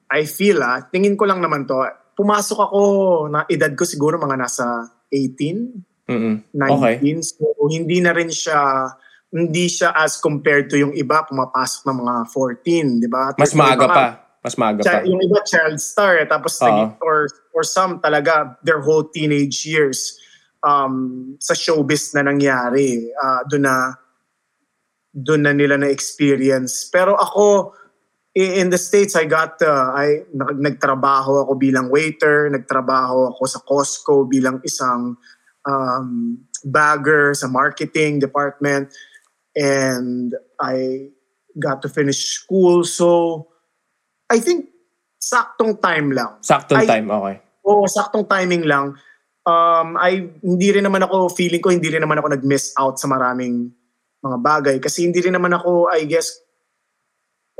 [0.06, 1.82] I feel ah, tingin ko lang naman to.
[2.14, 2.80] Pumasok ako
[3.30, 6.34] na edad ko siguro mga nasa 18, Mm-mm.
[6.54, 6.78] 19.
[6.78, 6.94] Okay.
[7.22, 8.90] So hindi na rin siya
[9.34, 13.34] hindi siya as compared to yung iba pumapasok ng mga 14, di ba?
[13.34, 14.06] Mas maaga pa.
[14.44, 15.02] Mas maaga pa.
[15.02, 20.14] Yung iba child star eh, tapos naging- or or some talaga their whole teenage years
[20.64, 23.76] um sa showbiz na nangyari uh, doon na
[25.12, 27.76] doon na nila na experience pero ako
[28.34, 33.60] in the states I got uh, I nag- nagtrabaho ako bilang waiter nagtrabaho ako sa
[33.62, 35.14] Costco bilang isang
[35.62, 36.08] um,
[36.66, 38.90] bagger sa marketing department
[39.54, 41.08] and I
[41.54, 43.46] got to finish school so
[44.26, 44.74] I think
[45.24, 46.36] saktong time lang.
[46.44, 47.36] Saktong I- time, okay.
[47.64, 48.92] Oo, saktong timing lang.
[49.44, 53.08] Um, I, hindi rin naman ako, feeling ko, hindi rin naman ako nag-miss out sa
[53.08, 53.72] maraming
[54.20, 54.76] mga bagay.
[54.80, 56.43] Kasi hindi rin naman ako, I guess,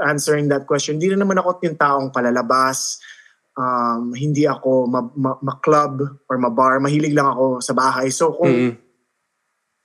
[0.02, 2.98] answering that question, hindi rin naman ako yung taong palalabas.
[3.54, 6.82] Um, hindi ako ma- ma- ma-club or ma-bar.
[6.82, 8.10] Mahilig lang ako sa bahay.
[8.10, 8.78] So kung Mm-mm.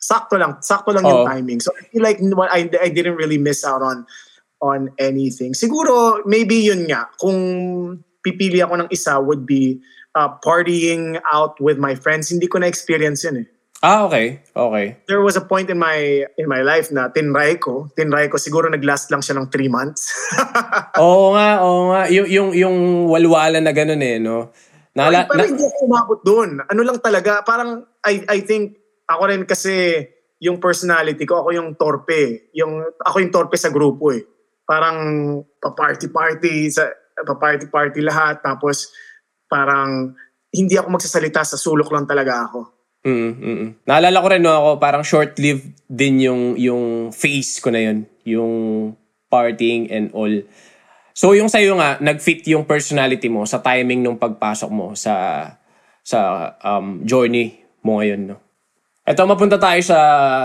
[0.02, 1.22] sakto lang, sakto lang Oo.
[1.22, 1.60] yung timing.
[1.62, 2.18] So I feel like
[2.50, 4.10] I, I didn't really miss out on
[4.60, 5.54] on anything.
[5.54, 7.38] Siguro maybe yun nga kung
[8.26, 9.80] pipili ako ng isa would be
[10.18, 12.34] uh, partying out with my friends.
[12.34, 13.48] Hindi ko na experience yun eh.
[13.80, 14.44] Ah, okay.
[14.52, 15.00] Okay.
[15.08, 17.88] There was a point in my in my life na tinry ko.
[17.96, 20.12] Tinry ko siguro nag-last lang siya ng three months.
[21.00, 22.12] Oo nga, oo nga.
[22.12, 24.52] Yung, yung, yung walwala na ganun eh, no?
[25.00, 26.60] Nala, Pero na, hindi ako umabot doon.
[26.68, 28.76] Ano lang talaga, parang I, I think
[29.08, 30.04] ako rin kasi
[30.44, 32.52] yung personality ko, ako yung torpe.
[32.60, 34.28] Yung, ako yung torpe sa grupo eh.
[34.68, 35.00] Parang
[35.56, 38.44] pa-party-party, sa, pa-party-party lahat.
[38.44, 38.92] Tapos
[39.48, 40.12] parang
[40.52, 42.79] hindi ako magsasalita sa sulok lang talaga ako.
[43.00, 43.70] Mm, mm.
[43.88, 46.84] Naalala ko rin no ako parang short-lived din yung yung
[47.16, 48.54] phase ko na yun, yung
[49.32, 50.32] partying and all.
[51.16, 55.44] So yung sa'yo nga, nag-fit yung personality mo sa timing nung pagpasok mo sa
[56.04, 58.38] sa um, journey mo ngayon, no?
[59.04, 60.00] Ito, mapunta tayo sa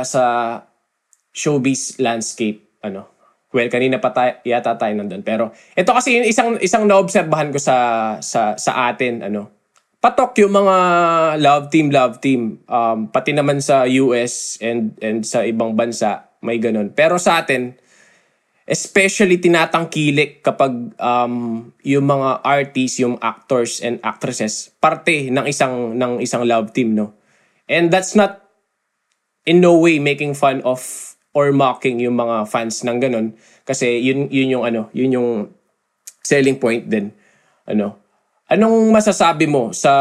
[0.07, 0.23] sa
[1.35, 3.11] showbiz landscape, ano.
[3.55, 5.23] Well, kanina pa tayo, yata tayo nandun.
[5.23, 7.77] Pero ito kasi yung isang isang naobserbahan ko sa
[8.19, 9.51] sa sa atin, ano.
[10.05, 10.77] Patok yung mga
[11.41, 12.61] love team, love team.
[12.69, 16.93] Um, pati naman sa US and and sa ibang bansa, may ganun.
[16.93, 17.73] Pero sa atin,
[18.69, 26.21] especially tinatangkilik kapag um, yung mga artists, yung actors and actresses, parte ng isang ng
[26.21, 27.17] isang love team, no?
[27.65, 28.45] And that's not
[29.49, 30.85] in no way making fun of
[31.33, 35.29] or mocking yung mga fans ng ganun kasi yun yun yung ano, yun yung
[36.21, 37.09] selling point din.
[37.65, 38.04] Ano?
[38.49, 39.93] Anong masasabi mo sa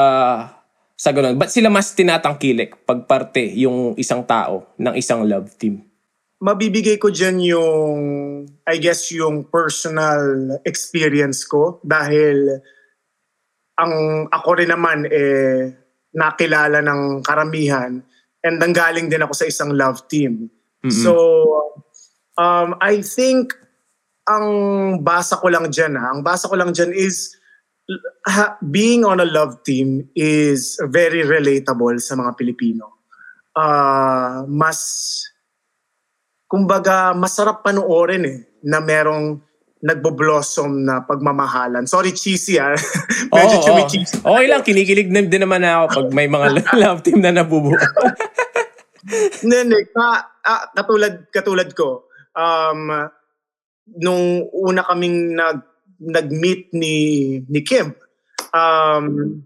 [0.93, 1.39] sa ganun?
[1.39, 5.83] Ba't sila mas tinatangkilik pag parte yung isang tao ng isang love team?
[6.43, 7.99] mabibigay ko dyan yung,
[8.67, 12.59] I guess, yung personal experience ko dahil
[13.79, 15.71] ang ako rin naman eh
[16.13, 18.03] nakilala ng karamihan
[18.43, 20.51] and nanggaling din ako sa isang love team.
[20.91, 21.15] So,
[22.35, 23.55] um, I think
[24.27, 24.45] ang
[24.99, 27.39] basa ko lang dyan, ha, ang basa ko lang dyan is
[28.27, 33.03] ha, being on a love team is very relatable sa mga Pilipino.
[33.53, 34.79] Ah, mas
[36.49, 39.41] kumbaga masarap panoorin eh na merong
[39.83, 41.83] nagbo-blossom na pagmamahalan.
[41.83, 42.71] Sorry, cheesy ah.
[43.35, 43.63] Medyo oo.
[43.67, 44.23] chumi-cheesy.
[44.23, 46.47] Okay lang, kinikilig na din naman ako pag may mga
[46.81, 47.75] love team na nabubuo.
[49.43, 49.79] Hindi, hindi.
[49.91, 53.11] Ka- ah, katulad, katulad ko, um,
[53.99, 55.72] nung una kaming nag,
[56.03, 56.95] nag-meet ni,
[57.47, 57.95] ni Kim,
[58.51, 59.39] um,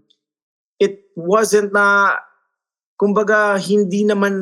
[0.82, 2.18] it wasn't na,
[2.98, 4.34] kumbaga, hindi naman,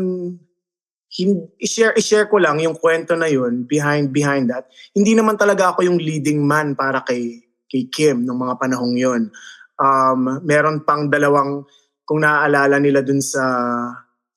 [1.12, 4.68] hin- i-share, i-share ko lang yung kwento na yun behind behind that.
[4.96, 9.28] Hindi naman talaga ako yung leading man para kay kay Kim nung mga panahong yun.
[9.76, 11.66] Um, meron pang dalawang,
[12.06, 13.42] kung naaalala nila dun sa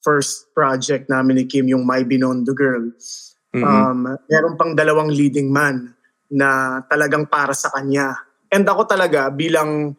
[0.02, 2.90] first project namin ni Kim, yung My Binondo Girl.
[3.54, 3.66] Mm-mm.
[3.66, 5.94] Um, meron pang dalawang leading man
[6.30, 8.14] na talagang para sa kanya.
[8.50, 9.94] And ako talaga bilang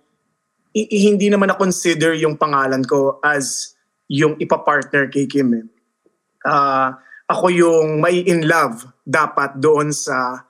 [0.75, 3.75] i- i- hindi naman na-consider yung pangalan ko as
[4.11, 5.55] yung ipapartner kay Kim.
[5.55, 5.67] Eh.
[6.47, 6.99] Ah,
[7.31, 10.47] ako yung may in love dapat doon sa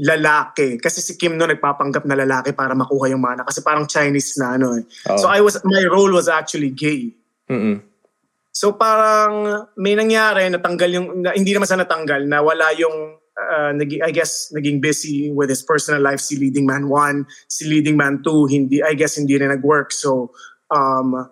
[0.00, 0.80] lalaki.
[0.80, 3.44] Kasi si Kim no nagpapanggap na lalaki para makuha yung mana.
[3.44, 4.84] Kasi parang Chinese na ano eh.
[5.12, 5.20] Oo.
[5.20, 7.12] So I was, my role was actually gay.
[7.48, 7.84] Mm-mm.
[8.50, 13.72] So parang may nangyari, natanggal yung, na, hindi naman sa natanggal, na wala yung, uh,
[13.72, 17.96] nagi, I guess, naging busy with his personal life, si Leading Man 1, si Leading
[17.96, 19.92] Man 2, hindi, I guess hindi rin nag-work.
[19.92, 20.32] So
[20.70, 21.28] um,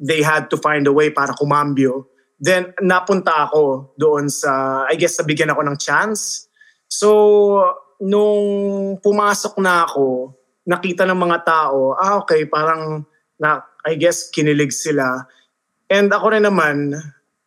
[0.00, 2.06] they had to find a way para kumambyo.
[2.42, 6.50] Then napunta ako doon sa, I guess, nabigyan ako ng chance.
[6.90, 7.08] So
[8.02, 10.34] nung pumasok na ako,
[10.66, 13.06] nakita ng mga tao, ah okay, parang
[13.38, 15.26] na, I guess kinilig sila.
[15.90, 16.98] And ako rin naman,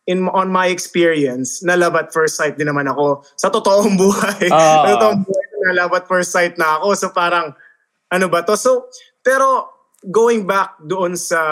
[0.06, 4.50] in on my experience, na love at first sight din naman ako sa totoong buhay.
[4.50, 4.86] Ah.
[4.86, 6.94] sa totoong buhay, na love at first sight na ako.
[6.94, 7.52] So parang,
[8.10, 8.54] ano ba to?
[8.54, 8.86] So,
[9.20, 9.66] pero
[10.06, 11.42] going back doon sa,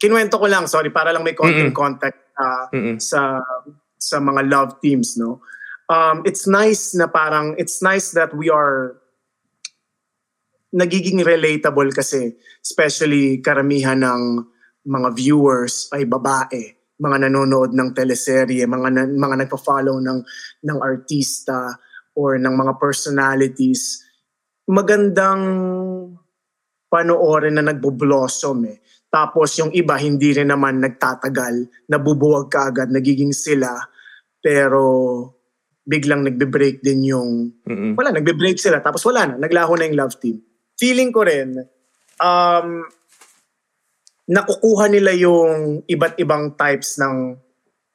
[0.00, 1.76] kinuwento ko lang, sorry, para lang may konting Mm-mm.
[1.76, 2.96] context ah, Mm-mm.
[2.96, 3.44] sa
[4.02, 5.38] sa mga love teams, no?
[5.86, 8.98] Um, it's nice na parang, it's nice that we are
[10.72, 12.32] nagiging relatable kasi
[12.64, 14.42] especially karamihan ng
[14.82, 20.18] mga viewers ay babae, mga nanonood ng teleserye, mga na- mga nagpa-follow ng
[20.70, 21.74] ng artista
[22.14, 24.06] or ng mga personalities.
[24.70, 25.42] Magandang
[26.86, 28.78] panoorin na nagbo-blossom eh.
[29.10, 33.76] Tapos yung iba hindi rin naman nagtatagal, nabubuwag ka agad, nagiging sila,
[34.40, 34.80] pero
[35.82, 37.30] biglang nagbe-break din yung
[37.66, 37.92] Mm-mm.
[37.98, 38.78] wala, nagbe-break sila.
[38.78, 40.38] Tapos wala na, naglaho na yung love team.
[40.78, 41.58] Feeling ko rin,
[42.22, 42.86] um,
[44.32, 47.36] nakukuha nila yung iba't ibang types ng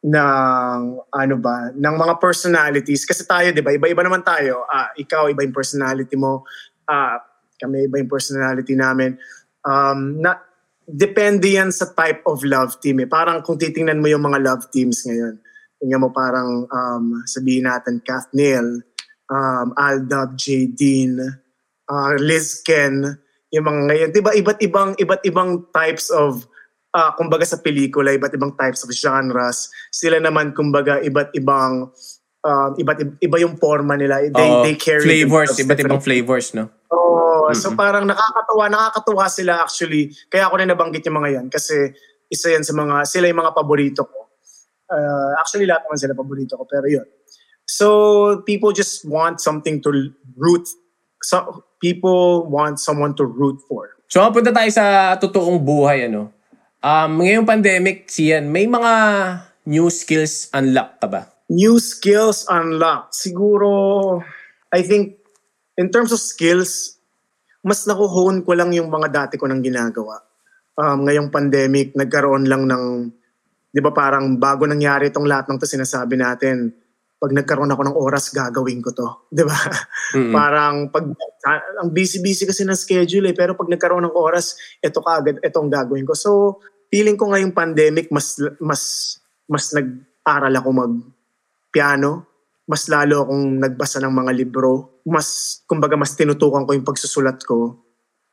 [0.08, 4.62] ng ano ba, ng mga personalities kasi tayo 'di ba, iba-iba naman tayo.
[4.70, 6.46] Ah, ikaw iba yung personality mo.
[6.86, 7.18] Ah,
[7.58, 9.18] kami iba yung personality namin.
[9.66, 10.38] Um, na
[10.86, 13.10] depende yan sa type of love team eh.
[13.10, 15.42] Parang kung titingnan mo yung mga love teams ngayon,
[15.82, 18.86] tingnan mo parang um, sabihin natin Kath Neal,
[19.28, 20.72] um, Aldab, J.
[20.72, 21.20] Dean,
[21.90, 23.18] uh, Liz Ken,
[23.52, 24.10] yung mga ngayon.
[24.12, 26.44] Di ba iba't ibang, iba't ibang types of,
[26.92, 29.72] uh, kumbaga sa pelikula, iba't ibang types of genres.
[29.92, 31.92] Sila naman, kumbaga, iba't ibang,
[32.44, 34.24] um, iba't iba yung forma nila.
[34.28, 34.64] They, Oo.
[34.64, 36.72] they carry flavors, iba't ibang flavors, no?
[36.92, 37.52] Oo.
[37.56, 40.12] So parang nakakatuwa, nakakatuwa sila actually.
[40.28, 41.96] Kaya ako na nabanggit yung mga yan kasi
[42.28, 44.20] isa yan sa mga, sila yung mga paborito ko.
[44.88, 47.08] Uh, actually lahat naman sila paborito ko pero yun.
[47.68, 47.88] So
[48.48, 50.68] people just want something to root,
[51.22, 53.98] so, people want someone to root for.
[54.08, 56.32] So, mapunta tayo sa totoong buhay, ano?
[56.80, 58.94] Um, ngayong pandemic, Sian, may mga
[59.68, 61.22] new skills unlock ka ba?
[61.52, 63.18] New skills unlocked.
[63.18, 63.70] Siguro,
[64.72, 65.20] I think,
[65.76, 66.98] in terms of skills,
[67.68, 70.24] mas nakuhone ko lang yung mga dati ko nang ginagawa.
[70.80, 73.12] Um, ngayong pandemic, nagkaroon lang ng,
[73.74, 76.72] di ba parang bago nangyari itong lahat ng to sinasabi natin,
[77.18, 79.08] pag nagkaroon ako ng oras, gagawin ko to.
[79.36, 79.58] Di ba?
[80.14, 80.34] Mm-mm.
[80.34, 81.06] Parang pag
[81.82, 85.72] ang busy-busy kasi ng schedule eh, pero pag nagkaroon ng oras, ito kaagad, ito ang
[85.74, 86.14] gagawin ko.
[86.14, 86.62] So,
[86.94, 88.82] feeling ko ngayong pandemic, mas mas
[89.50, 90.94] mas nag-aral ako mag
[91.74, 92.28] piano,
[92.70, 97.82] mas lalo akong nagbasa ng mga libro, mas kumbaga mas tinutukan ko yung pagsusulat ko.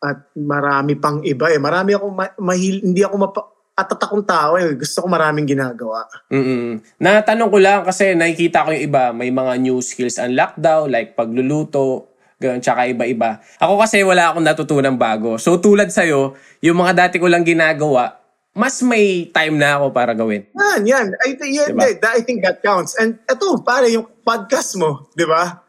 [0.04, 1.56] At marami pang iba eh.
[1.56, 3.40] Marami ako ma- mahil, hindi ako mapa,
[3.74, 4.74] atat akong tao eh.
[4.74, 6.06] Gusto ko maraming ginagawa.
[6.30, 6.78] Mm-mm.
[6.96, 11.18] Natanong ko lang kasi nakikita ko yung iba, may mga new skills unlock daw, like
[11.18, 12.06] pagluluto,
[12.38, 13.42] ganun, tsaka iba-iba.
[13.58, 15.36] Ako kasi wala akong natutunan bago.
[15.36, 18.22] So tulad sa'yo, yung mga dati ko lang ginagawa,
[18.54, 20.46] mas may time na ako para gawin.
[20.54, 21.06] Yan, yan.
[21.26, 21.82] I, th- yan, Diba?
[21.98, 22.94] that- I think that counts.
[22.94, 25.63] And eto, pare, yung podcast mo, di ba?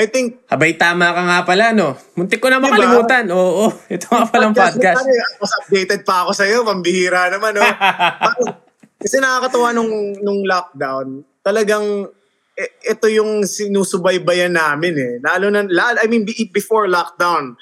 [0.00, 1.92] I think Abay, tama ka nga pala, no?
[2.16, 2.72] Muntik ko na Diba?
[2.72, 3.28] makalimutan.
[3.28, 5.04] Oo, ito nga palang podcast.
[5.04, 7.62] Pare, mas updated pa ako sa'yo, pambihira naman, no?
[9.04, 9.92] Kasi nakakatawa nung,
[10.24, 12.08] nung lockdown, talagang
[12.56, 15.12] e- ito yung sinusubaybayan namin eh.
[15.20, 17.52] Lalo na, lalo, I mean, be- before lockdown,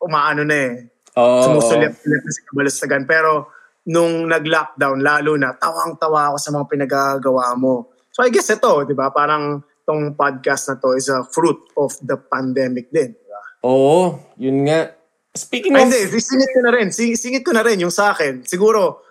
[0.00, 0.88] umaano na eh.
[1.20, 1.44] Oo.
[1.44, 3.04] Sumusulit-sulit na si Kabalastagan.
[3.04, 3.52] Pero
[3.92, 7.92] nung nag-lockdown, lalo na, tawang-tawa ako sa mga pinagagawa mo.
[8.08, 9.12] So I guess ito, di ba?
[9.12, 13.12] Parang tong podcast na to is a fruit of the pandemic din.
[13.12, 13.42] Di ba?
[13.68, 14.92] Oo, yun nga.
[15.34, 15.92] Speaking Ay, of...
[15.92, 16.88] hindi, singit ko na rin.
[16.90, 18.46] Si- Singit ko na rin yung sa akin.
[18.48, 19.04] Siguro,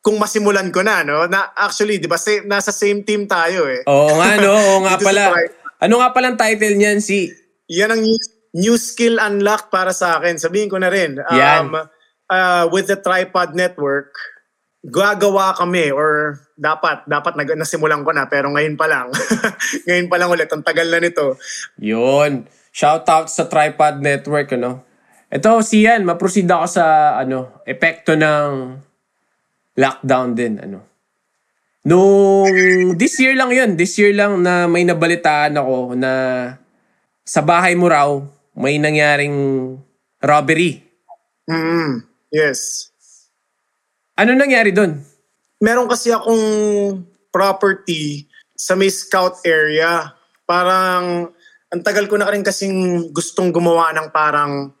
[0.00, 1.26] kung masimulan ko na, no?
[1.28, 3.84] Na, actually, di ba, same, nasa same team tayo eh.
[3.84, 4.54] Oo nga, no?
[4.74, 5.34] Oo nga pala.
[5.80, 7.00] Ano nga palang title niyan?
[7.00, 7.28] Si...
[7.70, 8.18] Yan ang new,
[8.58, 10.36] new skill unlock para sa akin.
[10.36, 11.16] Sabihin ko na rin.
[11.30, 11.70] Yan.
[11.70, 11.86] Um,
[12.30, 14.10] uh, with the Tripod Network,
[14.80, 19.12] gagawa kami or dapat, dapat nag, nasimulan ko na pero ngayon pa lang.
[19.86, 20.48] ngayon pa lang ulit.
[20.48, 21.36] Ang tagal na nito.
[21.76, 22.48] Yun.
[22.72, 24.86] Shout out sa Tripod Network, ano?
[25.30, 28.78] Ito, si Yan, maproceed ako sa, ano, epekto ng
[29.78, 30.90] lockdown din, ano.
[31.86, 32.50] Nung,
[32.98, 36.12] this year lang yun, this year lang na may nabalitaan ako na
[37.24, 38.10] sa bahay mo raw,
[38.58, 39.78] may nangyaring
[40.20, 40.82] robbery.
[41.48, 42.04] Mm,
[42.34, 42.89] yes.
[44.20, 45.00] Ano nangyari doon?
[45.60, 46.44] meron kasi akong
[47.28, 50.10] property sa may scout area.
[50.48, 51.30] Parang,
[51.70, 54.72] ang tagal ko na rin kasing gustong gumawa ng parang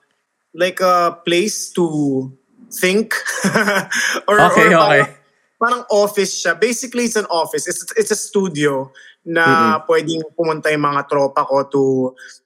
[0.56, 2.26] like a place to
[2.72, 3.14] think.
[4.28, 5.04] or, Okay, or okay.
[5.04, 5.08] Parang,
[5.60, 6.56] parang office siya.
[6.58, 7.68] Basically, it's an office.
[7.68, 8.90] It's, it's a studio
[9.20, 11.84] na pwedeng pumunta yung mga tropa ko to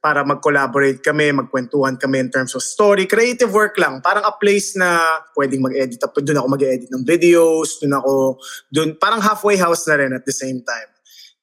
[0.02, 3.06] para mag-collaborate kami, magkwentuhan kami in terms of story.
[3.06, 4.02] Creative work lang.
[4.02, 4.98] Parang a place na
[5.38, 6.02] pwedeng mag-edit.
[6.02, 7.78] Doon ako mag-edit ng videos.
[7.78, 8.12] Doon ako,
[8.74, 10.90] doon, parang halfway house na rin at the same time.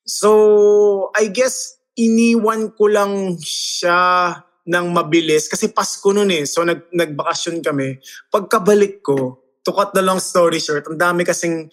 [0.04, 4.36] So, I guess, iniwan ko lang siya
[4.68, 6.44] ng mabilis kasi Pasko noon eh.
[6.44, 8.04] So, nag, nagbakasyon kami.
[8.28, 11.72] Pagkabalik ko, to cut the long story short, ang dami kasing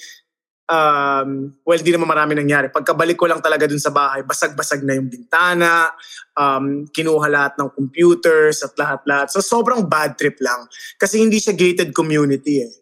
[0.68, 2.68] um, well, di naman marami nangyari.
[2.68, 5.90] Pagkabalik ko lang talaga dun sa bahay, basag-basag na yung bintana,
[6.36, 9.32] um, kinuha lahat ng computers at lahat-lahat.
[9.32, 10.68] So sobrang bad trip lang.
[11.00, 12.72] Kasi hindi siya gated community eh.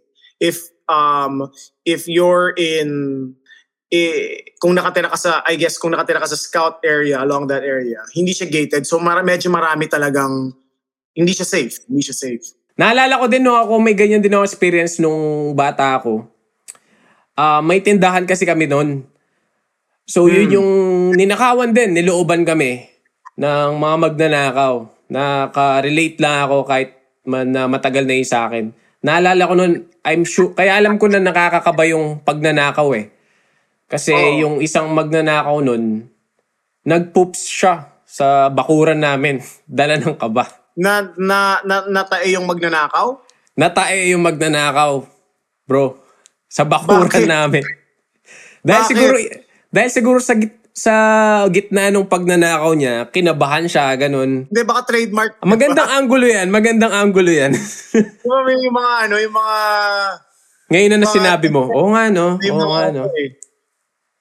[0.43, 1.49] If, um,
[1.87, 3.32] if you're in,
[3.89, 7.62] eh, kung nakatira ka sa, I guess, kung nakatira ka sa scout area, along that
[7.62, 8.84] area, hindi siya gated.
[8.84, 10.53] So mar- medyo marami talagang,
[11.16, 11.80] hindi siya safe.
[11.89, 12.45] Hindi siya safe.
[12.76, 16.36] Naalala ko din no ako may ganyan din ako experience nung bata ako.
[17.37, 19.05] Ah, may tindahan kasi kami noon.
[20.09, 20.70] So yun yung
[21.18, 22.89] ninakawan din, nilooban kami
[23.37, 24.74] ng mga magnanakaw.
[25.12, 26.97] Naka-relate lang ako kahit
[27.28, 28.72] man, na matagal na yun sa akin.
[29.05, 33.12] Naalala ko noon, I'm sure, kaya alam ko na nakakakaba yung pagnanakaw eh.
[33.87, 34.39] Kasi Oo.
[34.41, 36.09] yung isang magnanakaw noon,
[36.87, 39.43] nagpoops siya sa bakuran namin.
[39.68, 40.49] Dala ng kaba.
[40.78, 43.20] Na, na, na, natae yung magnanakaw?
[43.59, 45.03] Natae yung magnanakaw,
[45.66, 46.05] bro.
[46.47, 47.26] Sa bakuran Bakit?
[47.26, 47.62] namin.
[48.62, 48.90] Dahil Bakit?
[48.94, 49.16] siguro,
[49.70, 50.94] dahil siguro sa, git, sa
[51.51, 54.47] gitna nung pagnanakaw niya, kinabahan siya, ganun.
[54.51, 55.38] Hindi, baka trademark.
[55.42, 57.53] Magandang angulo yan, magandang angulo yan.
[58.26, 59.57] Yung mga ano, yung mga...
[60.66, 63.07] Ngayon na na sinabi mo, oo nga no, oo mga, nga no.
[63.14, 63.38] eh,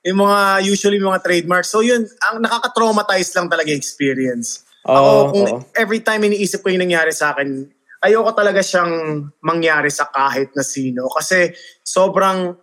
[0.06, 1.74] yung mga, usually yung mga trademarks.
[1.74, 4.62] So yun, ang nakaka-traumatize lang talaga yung experience.
[4.86, 5.60] Ako, Oo, kung oo.
[5.74, 7.66] every time iniisip ko yung nangyari sa akin,
[8.06, 11.10] ayoko talaga siyang mangyari sa kahit na sino.
[11.10, 11.50] Kasi
[11.82, 12.54] sobrang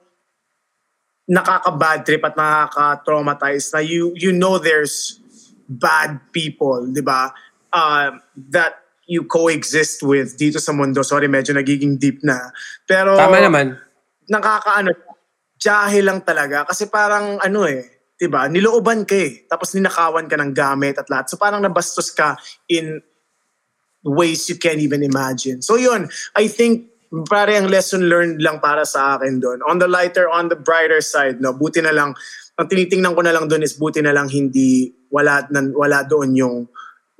[1.27, 5.19] nakaka-bad trip at nakaka-traumatize na you you know there's
[5.67, 7.35] bad people, di ba?
[7.75, 8.79] Uh, that
[9.11, 11.03] you coexist with dito sa mundo.
[11.03, 12.53] Sorry, medyo nagiging deep na.
[12.87, 13.75] Pero Tama naman.
[14.31, 14.95] nakakaano,
[15.59, 16.69] jahe lang talaga.
[16.69, 18.47] Kasi parang ano eh, 'di ba?
[18.47, 19.47] Nilooban ka eh.
[19.51, 21.27] Tapos ninakawan ka ng gamit at lahat.
[21.33, 22.39] So parang nabastos ka
[22.71, 23.03] in
[24.05, 25.63] ways you can't even imagine.
[25.63, 26.91] So yun, I think
[27.29, 29.61] pare ang lesson learned lang para sa akin doon.
[29.69, 32.17] On the lighter, on the brighter side, no, buti na lang,
[32.57, 36.33] ang tinitingnan ko na lang doon is buti na lang hindi, wala, nan, wala doon
[36.33, 36.57] yung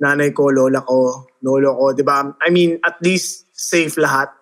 [0.01, 2.25] nanay ko, lola ko, lolo ko, di ba?
[2.41, 4.33] I mean, at least safe lahat.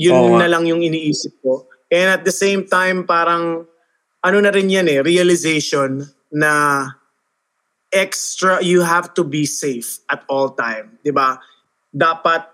[0.00, 0.48] Yun nga.
[0.48, 1.68] na lang yung iniisip ko.
[1.92, 3.68] And at the same time, parang,
[4.24, 6.00] ano na rin yan eh, realization
[6.32, 6.84] na
[7.90, 10.98] extra, you have to be safe at all time.
[11.02, 11.38] Di ba?
[11.90, 12.46] Dapat,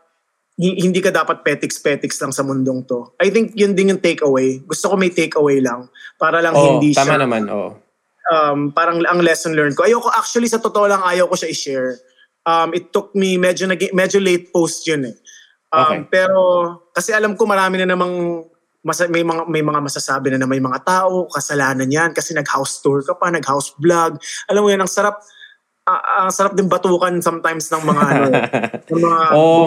[0.57, 3.13] hi- hindi ka dapat petiks-petiks lang sa mundong to.
[3.21, 4.65] I think yun din yung takeaway.
[4.65, 5.89] Gusto ko may takeaway lang.
[6.17, 7.77] Para lang Oo, hindi tama siya, naman, oo.
[8.33, 9.85] um, parang ang lesson learned ko.
[9.85, 12.01] Ayoko, actually sa totoo lang, ayaw ko siya i-share.
[12.47, 15.17] Um, it took me, medyo, nag- medyo late post yun eh.
[15.69, 16.01] Um, Okay.
[16.09, 16.41] Pero,
[16.97, 18.47] kasi alam ko marami na namang,
[18.87, 22.79] masa, may, mga, may mga masasabi na na may mga tao, kasalanan yan, kasi nag-house
[22.79, 24.23] tour ka pa, nag-house vlog.
[24.47, 25.19] Alam mo yan, ang sarap,
[25.91, 28.27] ah, ang sarap din batukan sometimes ng mga, ano,
[28.95, 29.21] ng mga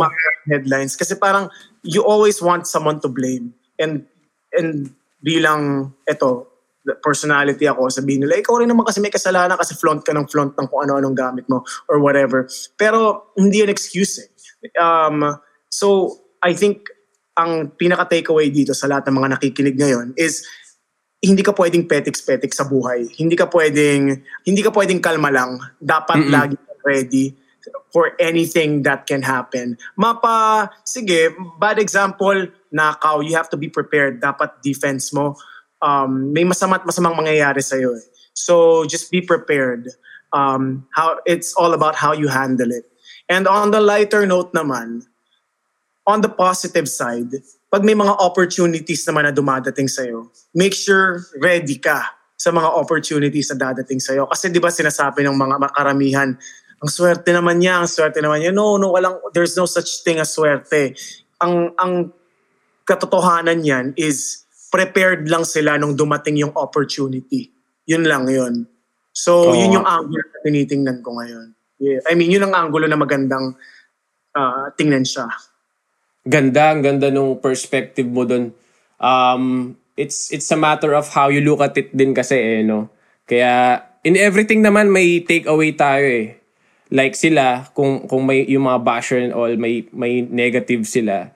[0.07, 0.09] mga
[0.47, 0.95] headlines.
[0.95, 1.51] Kasi parang,
[1.83, 3.51] you always want someone to blame.
[3.75, 4.07] And,
[4.55, 6.47] and bilang, eto,
[6.87, 10.31] the personality ako, sabihin nila, ikaw rin naman kasi may kasalanan kasi flaunt ka ng
[10.31, 12.47] flaunt ng kung ano-anong gamit mo or whatever.
[12.79, 14.31] Pero hindi yun excuse eh.
[14.79, 15.35] Um,
[15.67, 16.87] so, I think
[17.39, 20.43] ang pinaka-takeaway dito sa lahat ng mga nakikinig ngayon is
[21.23, 23.07] hindi ka pwedeng petiks-petiks sa buhay.
[23.15, 25.63] Hindi ka pwedeng hindi ka pwedeng kalma lang.
[25.79, 26.35] Dapat Mm-mm.
[26.35, 27.39] lagi ka ready.
[27.91, 29.77] for anything that can happen.
[29.97, 34.21] Mapa, sige, bad example, nakaw, you have to be prepared.
[34.21, 35.35] Dapat defense mo.
[35.81, 37.95] Um, may masama at masamang mangyayari sa'yo.
[37.97, 38.05] Eh.
[38.33, 39.89] So just be prepared.
[40.31, 42.85] Um, how It's all about how you handle it.
[43.29, 45.05] And on the lighter note naman,
[46.09, 47.29] on the positive side,
[47.69, 52.01] pag may mga opportunities naman na dumadating sa'yo, make sure ready ka
[52.33, 54.25] sa mga opportunities na dadating sa'yo.
[54.25, 56.33] Kasi di ba sinasabi ng mga makaramihan,
[56.79, 58.49] ang swerte naman niya, ang swerte naman niya.
[58.49, 60.97] No, no, walang, there's no such thing as swerte.
[61.37, 62.09] Ang, ang
[62.89, 67.53] katotohanan niyan is prepared lang sila nung dumating yung opportunity.
[67.85, 68.65] Yun lang yun.
[69.13, 69.53] So, Oo.
[69.53, 71.53] yun yung angulo na tinitingnan ko ngayon.
[71.77, 72.01] Yeah.
[72.07, 73.53] I mean, yun ang angulo na magandang
[74.33, 75.27] ah, tingnan siya.
[76.29, 78.53] Ganda, ang ganda nung perspective mo dun.
[79.01, 82.93] Um, it's, it's a matter of how you look at it din kasi eh, no?
[83.25, 86.37] Kaya, in everything naman may takeaway tayo eh.
[86.93, 91.33] Like sila, kung, kung may yung mga basher and all, may, may negative sila.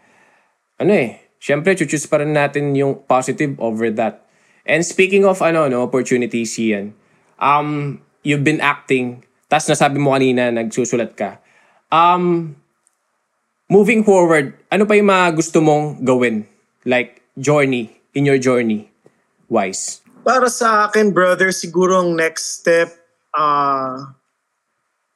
[0.77, 4.25] Ano eh, syempre, choose pa rin natin yung positive over that.
[4.63, 6.95] And speaking of ano, no, opportunities yan,
[7.35, 11.43] um, you've been acting, tas nasabi mo kanina, nagsusulat ka.
[11.91, 12.55] Um,
[13.74, 16.45] moving forward, ano pa yung mga gusto mong gawin?
[16.86, 18.93] Like, journey, in your journey,
[19.49, 20.05] wise.
[20.21, 22.93] Para sa akin, brother, siguro ang next step
[23.34, 24.13] uh,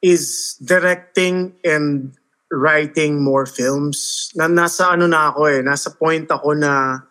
[0.02, 2.18] is directing and
[2.50, 4.28] writing more films.
[4.34, 7.06] Na nasa ano na ako eh, nasa point ako na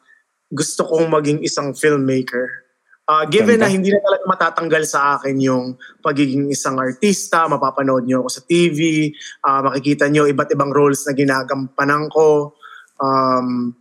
[0.52, 2.67] gusto kong maging isang filmmaker.
[3.08, 3.72] Uh, given Ganda.
[3.72, 8.44] na hindi na talaga matatanggal sa akin yung pagiging isang artista, mapapanood nyo ako sa
[8.44, 9.08] TV,
[9.48, 12.52] uh, makikita nyo iba't ibang roles na ginagampanan ko.
[13.00, 13.72] Um,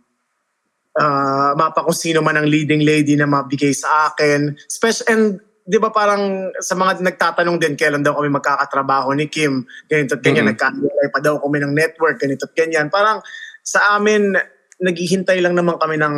[0.95, 4.55] uh, mapa kung sino man ang leading lady na mabigay sa akin.
[4.71, 5.23] Special, and
[5.67, 10.23] di ba parang sa mga nagtatanong din kailan daw kami magkakatrabaho ni Kim, ganito at
[10.23, 10.55] ganyan, Mhm.
[10.55, 12.87] nagkahiwalay pa daw kami ng network, ganito at ganyan.
[12.87, 13.19] Parang
[13.59, 14.39] sa amin,
[14.79, 16.15] naghihintay lang naman kami ng,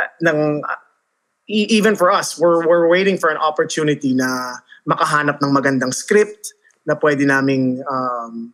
[0.00, 0.81] uh, ng uh,
[1.48, 6.54] e- even for us, we're, we're waiting for an opportunity na makahanap ng magandang script
[6.86, 8.50] na pwede naming um,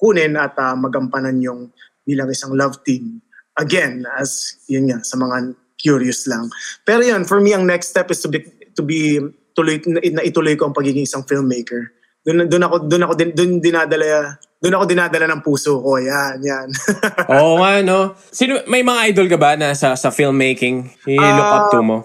[0.00, 1.70] kunin at uh, magampanan yung
[2.02, 3.22] bilang isang love team.
[3.54, 6.50] Again, as yun nga, sa mga curious lang.
[6.82, 8.42] Pero yun, for me, ang next step is to be,
[8.74, 9.20] to be
[9.54, 11.92] tuloy, na, ituloy ko ang pagiging isang filmmaker.
[12.20, 15.96] Doon, doon ako, doon ako, din, doon dinadala, doon ako dinadala ng puso ko.
[15.96, 16.68] Yan, yan.
[17.32, 18.12] Oo nga, no?
[18.28, 20.84] Sino, may mga idol ka ba na sa, sa filmmaking?
[21.08, 22.04] I-look up to mo?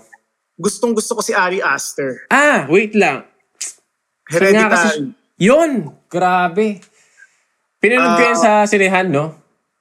[0.56, 2.28] Gustong gusto ko si Ari Aster.
[2.32, 3.28] Ah, wait lang.
[4.26, 5.04] Nga kasi- Hereditary.
[5.36, 5.72] Yun!
[6.08, 6.80] Grabe.
[7.78, 8.66] Pinanood ko yan sa Ah.
[8.66, 9.36] sinehan, no?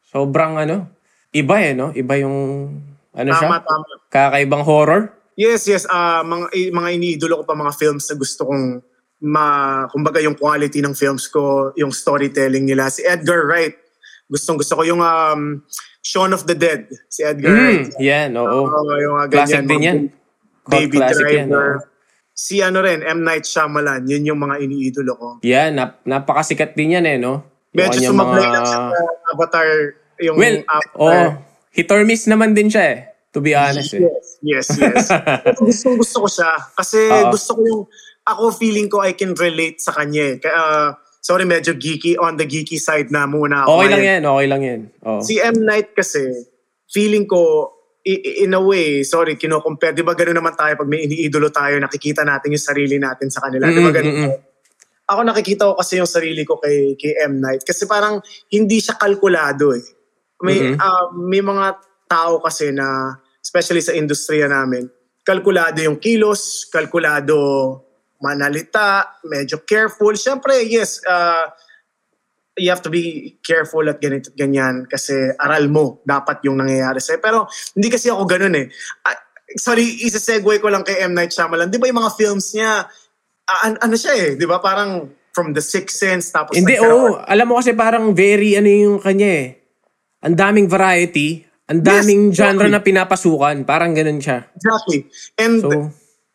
[0.05, 0.91] Sobrang ano,
[1.31, 1.95] iba eh, no?
[1.95, 2.37] Iba yung,
[3.15, 3.47] ano siya?
[3.49, 3.85] Tama, tama.
[4.11, 5.15] Kakaibang horror?
[5.35, 5.83] Yes, yes.
[5.87, 8.79] ah mga, mga iniidolo ko pa mga films na gusto kong
[9.25, 9.47] ma,
[9.91, 12.91] kumbaga yung quality ng films ko, yung storytelling nila.
[12.91, 13.75] Si Edgar Wright.
[14.29, 15.63] Gustong gusto ko yung um,
[16.05, 16.87] Shaun of the Dead.
[17.09, 17.89] Si Edgar Wright.
[17.95, 18.69] Mm, yan, oo.
[18.69, 19.99] Oo, yung mga Classic ganyan, din mga yan.
[20.69, 21.69] Baby yan, Driver.
[21.81, 21.93] oo.
[22.35, 23.23] Si ano rin, M.
[23.23, 24.11] Night Shyamalan.
[24.11, 25.29] Yun yung mga iniidolo ko.
[25.47, 27.47] Yan, nap- napakasikat din yan eh, no?
[27.71, 29.01] Yung Medyo sumablay lang siya sa
[29.31, 29.69] Avatar.
[30.19, 30.99] Yung Well, Avatar.
[30.99, 31.29] oh,
[31.71, 32.99] hit or miss naman din siya eh.
[33.35, 34.03] To be honest eh.
[34.03, 35.11] Yes, yes, yes.
[35.59, 36.51] gusto, gusto ko siya.
[36.75, 37.31] Kasi Oo.
[37.35, 37.83] gusto ko yung,
[38.25, 40.37] ako feeling ko I can relate sa kanya eh.
[40.39, 40.89] Kaya, uh,
[41.19, 43.79] sorry, medyo geeky, on the geeky side na muna ako.
[43.79, 44.81] Okay lang yan, okay lang yan.
[45.03, 45.19] Oh.
[45.19, 45.63] Si M.
[45.63, 46.23] Night kasi,
[46.87, 47.71] feeling ko,
[48.05, 49.97] in a way, sorry, kino-compare.
[49.97, 53.41] Di ba gano'n naman tayo pag may iniidolo tayo, nakikita natin yung sarili natin sa
[53.49, 53.73] kanila.
[53.73, 54.15] Di ba Mm, ganun?
[54.15, 54.39] mm, mm.
[55.05, 57.41] Ako nakikita ko kasi yung sarili ko kay, kay M.
[57.41, 57.65] Night.
[57.65, 58.21] Kasi parang
[58.53, 59.85] hindi siya kalkulado eh.
[60.45, 60.77] May, Mhm.
[60.81, 64.89] ah, may mga tao kasi na, especially sa industriya namin,
[65.25, 67.81] kalkulado yung kilos, kalkulado
[68.21, 70.13] manalita, medyo careful.
[70.17, 71.53] Siyempre, yes, ah,
[72.55, 77.19] you have to be careful at ganito ganyan kasi aral mo dapat yung nangyayari sa'yo.
[77.19, 77.39] Pero
[77.75, 78.67] hindi kasi ako ganun eh.
[79.03, 79.19] Ah,
[79.59, 81.15] sorry, isa-segue ko lang kay M.
[81.15, 81.71] Night Shyamalan.
[81.71, 82.87] Di ba yung mga films niya,
[83.45, 87.19] ah, an- ano siya eh, di ba parang from The Sixth Sense tapos Hindi, oo.
[87.19, 89.47] Alam mo kasi parang very ano yung kanya eh.
[90.23, 91.43] Ang daming variety.
[91.65, 92.73] Ang daming Yes, genre exactly.
[92.73, 93.57] na pinapasukan.
[93.67, 94.47] Parang ganun siya.
[94.55, 95.11] Exactly.
[95.35, 95.71] And So,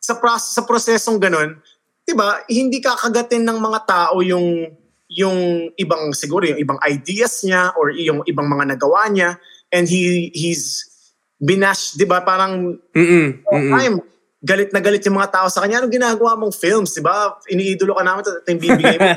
[0.00, 1.58] sa, pros- sa prosesong ganun,
[2.02, 4.68] di ba, hindi kakagatin ng mga tao yung
[5.10, 9.34] yung ibang siguro yung ibang ideas niya or yung ibang mga nagawa niya
[9.74, 10.86] and he he's
[11.40, 13.96] binash, di ba, parang mm mm time
[14.40, 15.84] galit na galit yung mga tao sa kanya.
[15.84, 17.36] Anong ginagawa mong films, di ba?
[17.52, 19.08] Iniidolo ka namin, ito yung bibigay mo.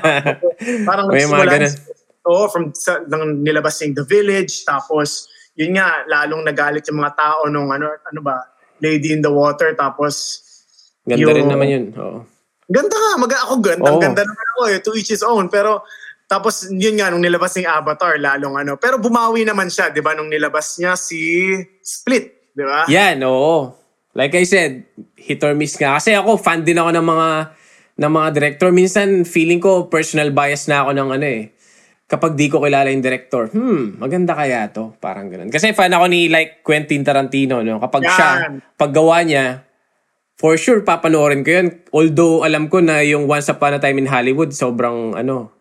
[0.90, 1.64] Parang nagsimula.
[2.28, 7.16] Oo, from sa, nang nilabas yung The Village, tapos yun nga, lalong nagalit yung mga
[7.16, 8.52] tao nung ano, ano ba,
[8.84, 10.44] Lady in the Water, tapos
[11.04, 11.86] Ganda Yung- rin naman yun.
[12.00, 12.20] Oo.
[12.70, 14.00] Ganda nga, mag ako ganda, Oo.
[14.00, 15.52] ganda naman ako eh, to each his own.
[15.52, 15.84] Pero
[16.34, 18.74] Tapos yun nga, nung nilabas yung Avatar, lalong ano.
[18.82, 22.90] Pero bumawi naman siya, di ba, nung nilabas niya si Split, di ba?
[22.90, 23.70] Yan, oo.
[24.18, 24.82] Like I said,
[25.14, 26.02] hit or miss nga.
[26.02, 27.30] Kasi ako, fan din ako ng mga
[27.94, 28.70] ng mga director.
[28.74, 31.44] Minsan, feeling ko, personal bias na ako ng ano eh.
[32.10, 34.98] Kapag di ko kilala yung director, hmm, maganda kaya to?
[34.98, 35.54] Parang ganun.
[35.54, 37.78] Kasi fan ako ni like Quentin Tarantino, no?
[37.78, 38.14] Kapag Yan.
[38.14, 38.30] siya,
[38.74, 39.66] paggawa niya,
[40.44, 41.68] for sure, papanoorin ko yun.
[41.96, 45.56] Although, alam ko na yung Once Upon a Time in Hollywood, sobrang, ano,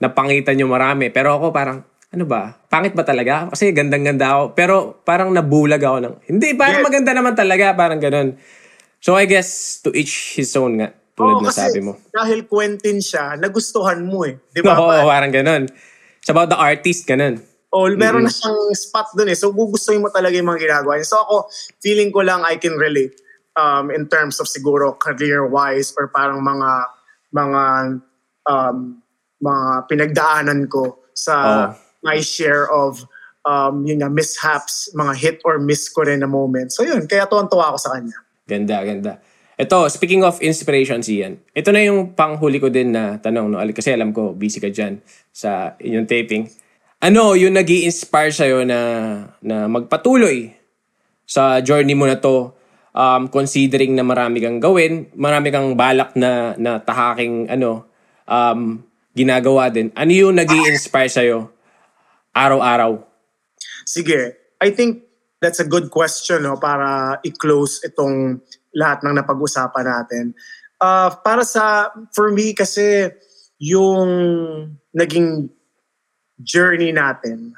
[0.00, 1.12] napangitan yung marami.
[1.12, 2.56] Pero ako parang, ano ba?
[2.72, 3.52] Pangit ba talaga?
[3.52, 4.42] Kasi gandang-ganda ako.
[4.56, 4.74] Pero
[5.04, 6.86] parang nabulag ako ng, hindi, parang Yes.
[6.88, 7.76] maganda naman talaga.
[7.76, 8.40] Parang ganun.
[9.04, 10.96] So I guess, to each his own nga.
[11.12, 12.00] Tulad Oo, na sabi mo.
[12.08, 14.40] Dahil Quentin siya, nagustuhan mo eh.
[14.48, 14.80] Di ba?
[14.80, 15.68] Oo, parang ganun.
[16.24, 17.44] It's about the artist, ganun.
[17.68, 19.36] O, meron na siyang spot dun eh.
[19.36, 21.08] So, gugustuhin mo talaga yung mga ginagawa niya.
[21.08, 21.52] So, ako,
[21.84, 23.21] feeling ko lang I can relate
[23.56, 26.70] um, in terms of siguro career-wise or parang mga
[27.32, 27.62] mga
[28.48, 29.02] um,
[29.42, 31.66] mga pinagdaanan ko sa Oo.
[32.02, 33.02] my share of
[33.46, 36.70] um, yun nga, mishaps, mga hit or miss ko rin na moment.
[36.70, 37.06] So, yun.
[37.06, 38.16] Kaya tuwan-tuwa ako sa kanya.
[38.46, 39.12] Ganda, ganda.
[39.58, 41.38] Ito, speaking of inspirations, Ian.
[41.54, 43.58] Ito na yung panghuli ko din na tanong, no?
[43.60, 44.98] Kasi alam ko, busy ka dyan
[45.30, 46.48] sa inyong taping.
[47.02, 48.78] Ano yung nag inspire sa'yo na,
[49.42, 50.54] na magpatuloy
[51.26, 52.54] sa journey mo na to
[52.92, 57.88] um, considering na marami kang gawin, marami kang balak na, na tahaking ano,
[58.28, 58.80] um,
[59.12, 59.92] ginagawa din.
[59.96, 61.52] Ano yung nag inspire sa'yo
[62.32, 63.00] araw-araw?
[63.84, 65.04] Sige, I think
[65.40, 68.40] that's a good question no, para i-close itong
[68.72, 70.24] lahat ng napag-usapan natin.
[70.80, 73.12] Uh, para sa, for me kasi,
[73.62, 74.10] yung
[74.90, 75.46] naging
[76.42, 77.54] journey natin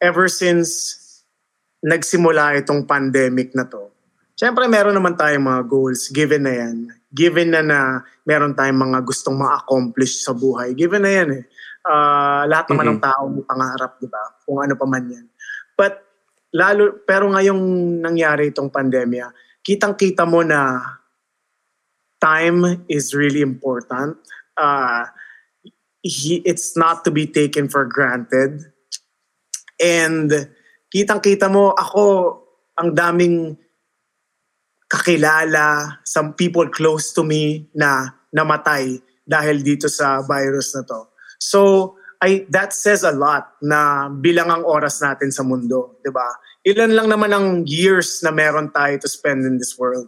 [0.00, 0.96] ever since
[1.84, 3.91] nagsimula itong pandemic na to.
[4.32, 6.76] Siyempre, meron naman tayong mga goals, given na yan.
[7.12, 7.78] Given na na
[8.24, 10.72] meron tayong mga gustong ma-accomplish sa buhay.
[10.72, 11.44] Given na yan eh.
[11.84, 14.22] Ah, lahat naman ng tao may pangarap, di ba?
[14.46, 15.26] Kung ano pa man yan.
[15.76, 16.00] But,
[16.56, 17.62] lalo, pero ngayong
[18.00, 19.28] nangyari itong pandemya,
[19.60, 20.80] kitang-kita mo na
[22.22, 24.16] time is really important.
[24.54, 25.10] Uh,
[26.06, 28.62] he, it's not to be taken for granted.
[29.82, 30.30] And
[30.94, 32.38] kitang-kita mo, ako,
[32.78, 33.58] ang daming
[34.92, 41.08] kakilala, some people close to me na namatay dahil dito sa virus na to.
[41.40, 41.60] So,
[42.20, 46.28] I, that says a lot na bilang ang oras natin sa mundo, di ba?
[46.62, 50.06] Ilan lang naman ang years na meron tayo to spend in this world.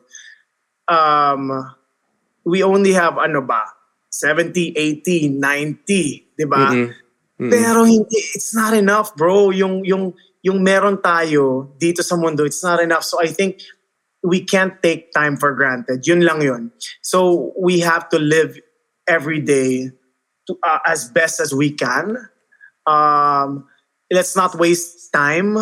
[0.86, 1.50] Um,
[2.44, 3.64] we only have, ano ba,
[4.12, 6.70] 70, 80, 90, di ba?
[6.70, 7.50] Mm-mm.
[7.50, 9.50] Pero hindi, it's not enough, bro.
[9.50, 10.14] Yung, yung,
[10.44, 13.02] yung meron tayo dito sa mundo, it's not enough.
[13.02, 13.58] So I think
[14.24, 16.06] we can't take time for granted.
[16.08, 16.72] Yun lang yun.
[17.04, 18.56] So we have to live
[19.06, 19.92] every day
[20.48, 22.16] to, uh, as best as we can.
[22.88, 23.68] Um,
[24.10, 25.60] let's not waste time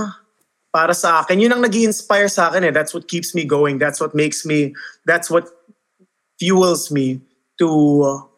[0.70, 1.42] para sa akin.
[1.42, 2.72] Yun ang nag inspire sa akin eh.
[2.72, 3.82] That's what keeps me going.
[3.82, 5.50] That's what makes me, that's what
[6.38, 7.20] fuels me
[7.58, 8.30] to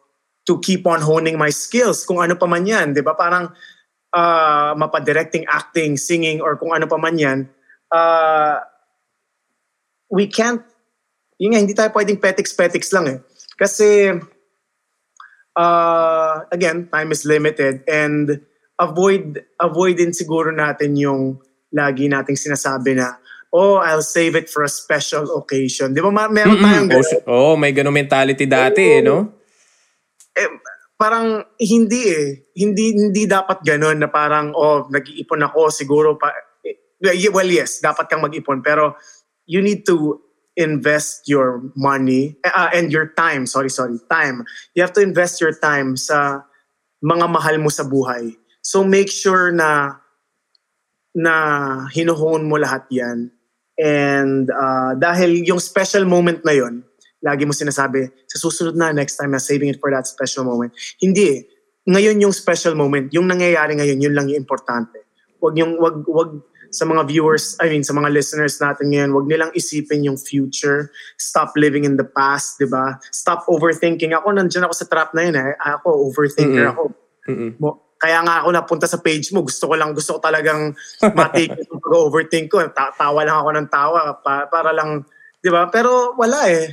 [0.45, 3.17] to keep on honing my skills kung ano pa man yan, 'di ba?
[3.17, 3.49] Parang
[4.13, 7.49] uh, mapa-directing, acting, singing or kung ano pa man yan.
[7.89, 8.61] Uh,
[10.09, 10.61] we can't
[11.35, 13.19] yun nga, hindi tayo pwedeng petiks-petiks lang eh.
[13.59, 14.11] Kasi
[15.55, 18.39] uh, again, time is limited and
[18.79, 21.39] avoid avoid din siguro natin yung
[21.75, 23.19] lagi nating sinasabi na
[23.55, 25.95] oh, I'll save it for a special occasion.
[25.95, 26.11] Di ba?
[26.11, 27.23] Ma- meron tayong Oo, ganun.
[27.23, 29.31] oh, may ganun mentality dati, eh, no?
[30.35, 30.59] eh,
[30.99, 32.27] parang hindi eh.
[32.59, 36.35] Hindi hindi dapat ganun na parang oh, nag-iipon ako siguro pa
[36.67, 38.99] eh, well yes, dapat kang mag-ipon pero
[39.45, 40.21] you need to
[40.55, 44.45] invest your money uh, and your time, sorry, sorry, time.
[44.73, 46.43] You have to invest your time sa
[47.03, 48.35] mga mahal mo sa buhay.
[48.63, 49.99] So make sure na
[51.15, 51.35] na
[51.95, 53.31] hinuhon mo lahat 'yan.
[53.75, 56.83] And uh, dahil yung special moment na yon,
[57.19, 60.71] lagi mo sinasabi, sa susunod na, next time na, saving it for that special moment.
[61.01, 61.41] Hindi eh.
[61.85, 65.05] Ngayon yung special moment, yung nangyayari ngayon, yun lang yung importante.
[65.43, 66.31] Wag yung, wag, wag
[66.71, 70.89] sa mga viewers, I mean, sa mga listeners natin ngayon, wag nilang isipin yung future.
[71.17, 72.97] Stop living in the past, di ba?
[73.09, 74.13] Stop overthinking.
[74.15, 75.51] Ako, nandiyan ako sa trap na yun eh.
[75.59, 76.73] Ako, overthinker Mm-mm.
[76.73, 76.83] ako.
[77.29, 77.51] Mm-mm.
[77.57, 80.75] Mo, kaya nga ako napunta sa page mo, gusto ko lang, gusto ko talagang
[81.17, 82.61] matake yung pag-overthink ko.
[82.69, 85.01] Ta- tawa lang ako ng tawa pa- para lang,
[85.39, 85.71] di ba?
[85.71, 86.69] Pero wala eh.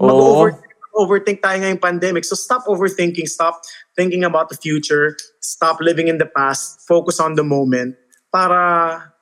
[0.00, 2.26] Mag-overthink overthink tayo ngayong pandemic.
[2.26, 3.62] So stop overthinking, stop
[3.94, 7.94] thinking about the future, stop living in the past, focus on the moment
[8.32, 9.12] para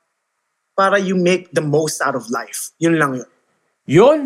[0.79, 2.71] para you make the most out of life.
[2.79, 3.31] Yun lang yun.
[3.89, 4.21] Yun.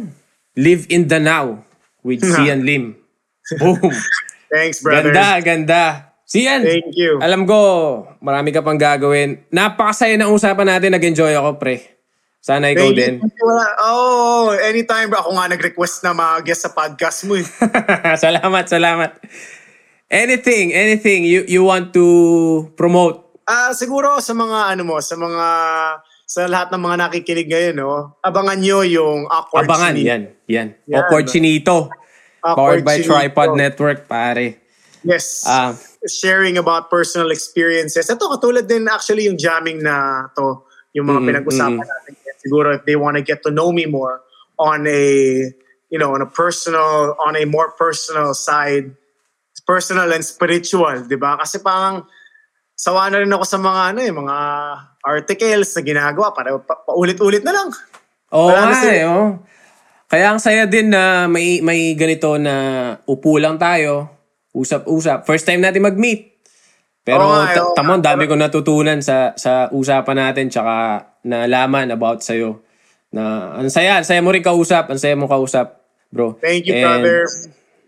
[0.52, 1.64] Live in the now
[2.04, 2.98] with Sian Lim.
[3.56, 3.80] Boom.
[4.52, 5.16] Thanks, brother.
[5.16, 5.84] Ganda, ganda.
[6.28, 7.16] Sian, Thank you.
[7.24, 7.56] alam ko,
[8.20, 9.48] marami ka pang gagawin.
[9.48, 10.92] Napakasaya ng usapan natin.
[10.92, 11.92] Nag-enjoy ako, pre.
[12.42, 13.14] Sana ikaw Thank din.
[13.86, 15.22] Oh, anytime bro.
[15.22, 17.46] Ako nga nag-request na mag-guest sa podcast mo eh.
[18.18, 19.14] salamat, salamat.
[20.12, 22.04] Anything, anything you you want to
[22.76, 23.21] promote?
[23.46, 25.46] Ah, siguro sa mga ano mo, sa mga
[26.24, 28.16] sa lahat ng mga nakikinig ngayon, no.
[28.24, 30.08] Abangan nyo yung awkward Abangan, Chinito.
[30.08, 30.68] yan, yan.
[30.88, 30.96] Yan.
[31.02, 31.76] Awkward Chinito.
[32.40, 33.12] Powered by Chinito.
[33.12, 34.58] Tripod Network, pare.
[35.02, 35.44] Yes.
[35.46, 35.74] Ah.
[36.02, 38.10] sharing about personal experiences.
[38.10, 40.66] Ito katulad din actually yung jamming na to,
[40.98, 41.86] yung mga Mm, pinag-usapan mm.
[41.86, 42.12] natin.
[42.42, 44.18] Siguro if they want to get to know me more
[44.58, 45.02] on a
[45.92, 48.90] you know, on a personal on a more personal side,
[49.62, 51.38] personal and spiritual, 'di ba?
[51.38, 52.02] Kasi parang
[52.82, 54.36] sawa na rin ako sa mga ano eh, mga
[55.06, 57.68] articles na ginagawa para pa- paulit-ulit na lang.
[58.34, 59.38] Oo na nga eh, oo.
[60.10, 62.54] Kaya ang saya din na may, may ganito na
[63.06, 64.10] upo lang tayo,
[64.50, 65.22] usap-usap.
[65.22, 66.42] First time natin mag-meet.
[67.06, 68.12] Pero nga, ta- tamo, nga.
[68.12, 72.60] dami ko natutunan sa sa usapan natin tsaka nalaman about sa'yo.
[73.14, 75.80] Na ang saya, ang saya mo rin kausap, ang saya mo kausap,
[76.10, 76.34] bro.
[76.42, 77.26] Thank you, And, brother.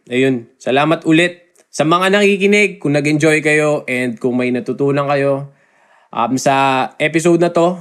[0.09, 1.44] Ayun, salamat ulit
[1.75, 5.51] sa mga nakikinig, kung nag-enjoy kayo and kung may natutunan kayo
[6.15, 7.75] um, sa episode na to,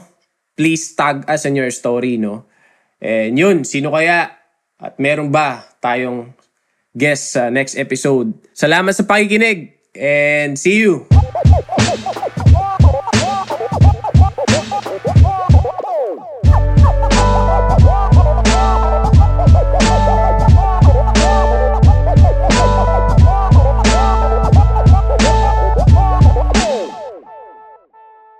[0.57, 2.49] please tag us in your story, no?
[2.97, 4.33] And yun, sino kaya
[4.81, 6.33] at meron ba tayong
[6.89, 8.33] guest sa next episode?
[8.57, 11.12] Salamat sa pakikinig and see you!